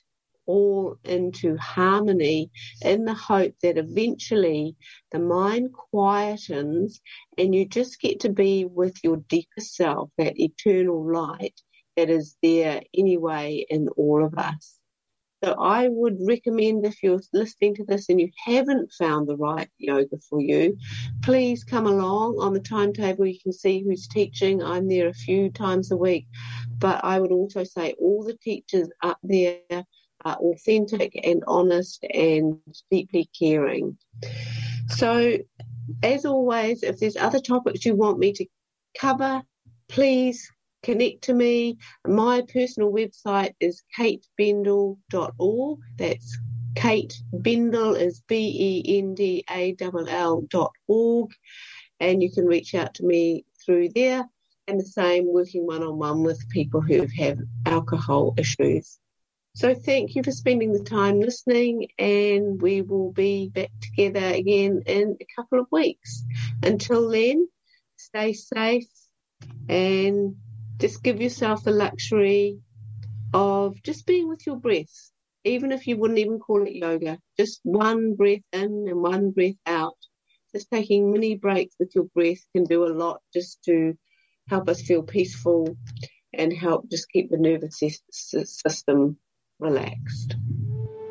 all 0.47 0.95
into 1.03 1.55
harmony 1.57 2.49
in 2.81 3.05
the 3.05 3.13
hope 3.13 3.53
that 3.61 3.77
eventually 3.77 4.75
the 5.11 5.19
mind 5.19 5.69
quietens 5.93 6.99
and 7.37 7.53
you 7.53 7.67
just 7.67 8.01
get 8.01 8.21
to 8.21 8.29
be 8.29 8.65
with 8.65 8.95
your 9.03 9.17
deeper 9.29 9.59
self, 9.59 10.09
that 10.17 10.39
eternal 10.39 11.05
light 11.05 11.61
that 11.95 12.09
is 12.09 12.35
there 12.41 12.81
anyway 12.97 13.63
in 13.69 13.87
all 13.89 14.25
of 14.25 14.33
us. 14.35 14.76
So 15.43 15.53
I 15.53 15.87
would 15.87 16.17
recommend 16.19 16.83
if 16.85 17.03
you're 17.03 17.21
listening 17.31 17.75
to 17.75 17.83
this 17.83 18.09
and 18.09 18.19
you 18.19 18.31
haven't 18.43 18.91
found 18.91 19.27
the 19.27 19.37
right 19.37 19.69
yoga 19.77 20.17
for 20.27 20.41
you, 20.41 20.75
please 21.21 21.63
come 21.63 21.85
along 21.85 22.37
on 22.39 22.53
the 22.53 22.59
timetable. 22.59 23.27
You 23.27 23.39
can 23.39 23.53
see 23.53 23.83
who's 23.83 24.07
teaching. 24.07 24.63
I'm 24.63 24.87
there 24.87 25.09
a 25.09 25.13
few 25.13 25.51
times 25.51 25.91
a 25.91 25.97
week, 25.97 26.25
but 26.79 27.03
I 27.03 27.19
would 27.19 27.31
also 27.31 27.63
say 27.63 27.93
all 27.99 28.23
the 28.23 28.37
teachers 28.37 28.89
up 29.03 29.19
there 29.21 29.59
are 30.25 30.37
authentic 30.37 31.19
and 31.23 31.43
honest 31.45 32.03
and 32.11 32.57
deeply 32.89 33.29
caring. 33.37 33.95
So, 34.87 35.37
as 36.01 36.25
always, 36.25 36.81
if 36.81 36.99
there's 36.99 37.15
other 37.15 37.39
topics 37.39 37.85
you 37.85 37.95
want 37.95 38.17
me 38.17 38.33
to 38.33 38.45
cover, 38.99 39.43
please 39.87 40.51
connect 40.87 41.25
to 41.25 41.33
me. 41.33 41.77
My 42.07 42.41
personal 42.53 42.93
website 42.93 43.53
is 43.59 43.83
katebendall.org. 43.99 45.79
That's 45.97 46.37
Kate 46.75 47.21
Bendall 47.33 47.99
is 47.99 48.21
B 48.27 48.83
E 48.87 48.97
N 48.99 49.13
D 49.13 49.43
A 49.49 49.75
L 49.81 50.07
L 50.07 50.41
dot 50.49 50.71
org. 50.87 51.31
And 51.99 52.23
you 52.23 52.31
can 52.31 52.45
reach 52.45 52.73
out 52.73 52.93
to 52.95 53.05
me 53.05 53.43
through 53.65 53.89
there. 53.89 54.29
And 54.69 54.79
the 54.79 54.85
same 54.85 55.25
working 55.27 55.65
one 55.65 55.83
on 55.83 55.97
one 55.97 56.23
with 56.23 56.47
people 56.49 56.81
who 56.81 57.05
have 57.17 57.39
alcohol 57.65 58.33
issues. 58.37 58.97
So 59.55 59.73
thank 59.73 60.15
you 60.15 60.23
for 60.23 60.31
spending 60.31 60.71
the 60.71 60.83
time 60.83 61.19
listening, 61.19 61.87
and 61.97 62.61
we 62.61 62.81
will 62.81 63.11
be 63.11 63.49
back 63.49 63.71
together 63.81 64.27
again 64.35 64.83
in 64.85 65.17
a 65.19 65.25
couple 65.35 65.59
of 65.59 65.67
weeks. 65.71 66.23
Until 66.63 67.09
then, 67.09 67.47
stay 67.97 68.33
safe 68.33 68.87
and 69.67 70.35
just 70.77 71.03
give 71.03 71.21
yourself 71.21 71.63
the 71.63 71.71
luxury 71.71 72.59
of 73.33 73.81
just 73.83 74.05
being 74.05 74.27
with 74.27 74.45
your 74.45 74.57
breath, 74.57 75.11
even 75.43 75.71
if 75.71 75.87
you 75.87 75.97
wouldn't 75.97 76.19
even 76.19 76.39
call 76.39 76.65
it 76.65 76.73
yoga. 76.73 77.19
Just 77.37 77.59
one 77.63 78.15
breath 78.15 78.41
in 78.53 78.85
and 78.87 79.01
one 79.01 79.31
breath 79.31 79.55
out. 79.65 79.97
Just 80.53 80.69
taking 80.71 81.11
mini 81.11 81.35
breaks 81.35 81.75
with 81.79 81.91
your 81.93 82.05
breath 82.05 82.39
can 82.55 82.63
do 82.63 82.85
a 82.85 82.93
lot 82.93 83.21
just 83.33 83.63
to 83.65 83.97
help 84.47 84.69
us 84.69 84.81
feel 84.81 85.03
peaceful 85.03 85.75
and 86.33 86.53
help 86.53 86.89
just 86.89 87.09
keep 87.09 87.29
the 87.29 87.37
nervous 87.37 87.81
system 88.01 89.17
relaxed. 89.59 90.35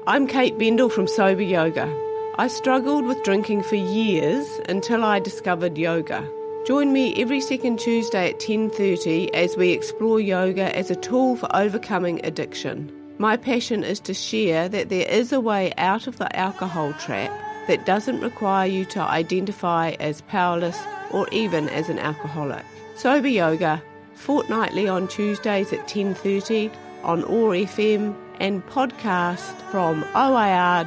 I'm 0.06 0.26
Kate 0.26 0.56
Bendall 0.56 0.90
from 0.90 1.06
Sober 1.06 1.42
Yoga. 1.42 1.92
I 2.38 2.48
struggled 2.48 3.06
with 3.06 3.22
drinking 3.24 3.62
for 3.64 3.76
years 3.76 4.46
until 4.68 5.04
I 5.04 5.18
discovered 5.18 5.76
yoga. 5.76 6.30
Join 6.66 6.92
me 6.92 7.14
every 7.22 7.40
second 7.40 7.78
Tuesday 7.78 8.30
at 8.30 8.40
10:30 8.40 9.32
as 9.32 9.56
we 9.56 9.70
explore 9.70 10.18
yoga 10.18 10.76
as 10.76 10.90
a 10.90 10.96
tool 10.96 11.36
for 11.36 11.48
overcoming 11.54 12.20
addiction. 12.26 12.90
My 13.18 13.36
passion 13.36 13.84
is 13.84 14.00
to 14.00 14.12
share 14.12 14.68
that 14.70 14.88
there 14.88 15.08
is 15.08 15.32
a 15.32 15.38
way 15.40 15.72
out 15.78 16.08
of 16.08 16.18
the 16.18 16.36
alcohol 16.36 16.92
trap 16.94 17.30
that 17.68 17.86
doesn't 17.86 18.20
require 18.20 18.66
you 18.66 18.84
to 18.86 19.00
identify 19.00 19.90
as 20.00 20.22
powerless 20.22 20.76
or 21.12 21.28
even 21.30 21.68
as 21.68 21.88
an 21.88 22.00
alcoholic. 22.00 22.64
Sober 22.96 23.28
Yoga, 23.28 23.80
fortnightly 24.14 24.88
on 24.88 25.06
Tuesdays 25.06 25.72
at 25.72 25.86
10:30 25.86 26.72
on 27.04 27.22
OAR 27.26 27.54
FM 27.54 28.16
and 28.40 28.66
podcast 28.66 29.54
from 29.70 30.02
oar.org.nz. 30.16 30.86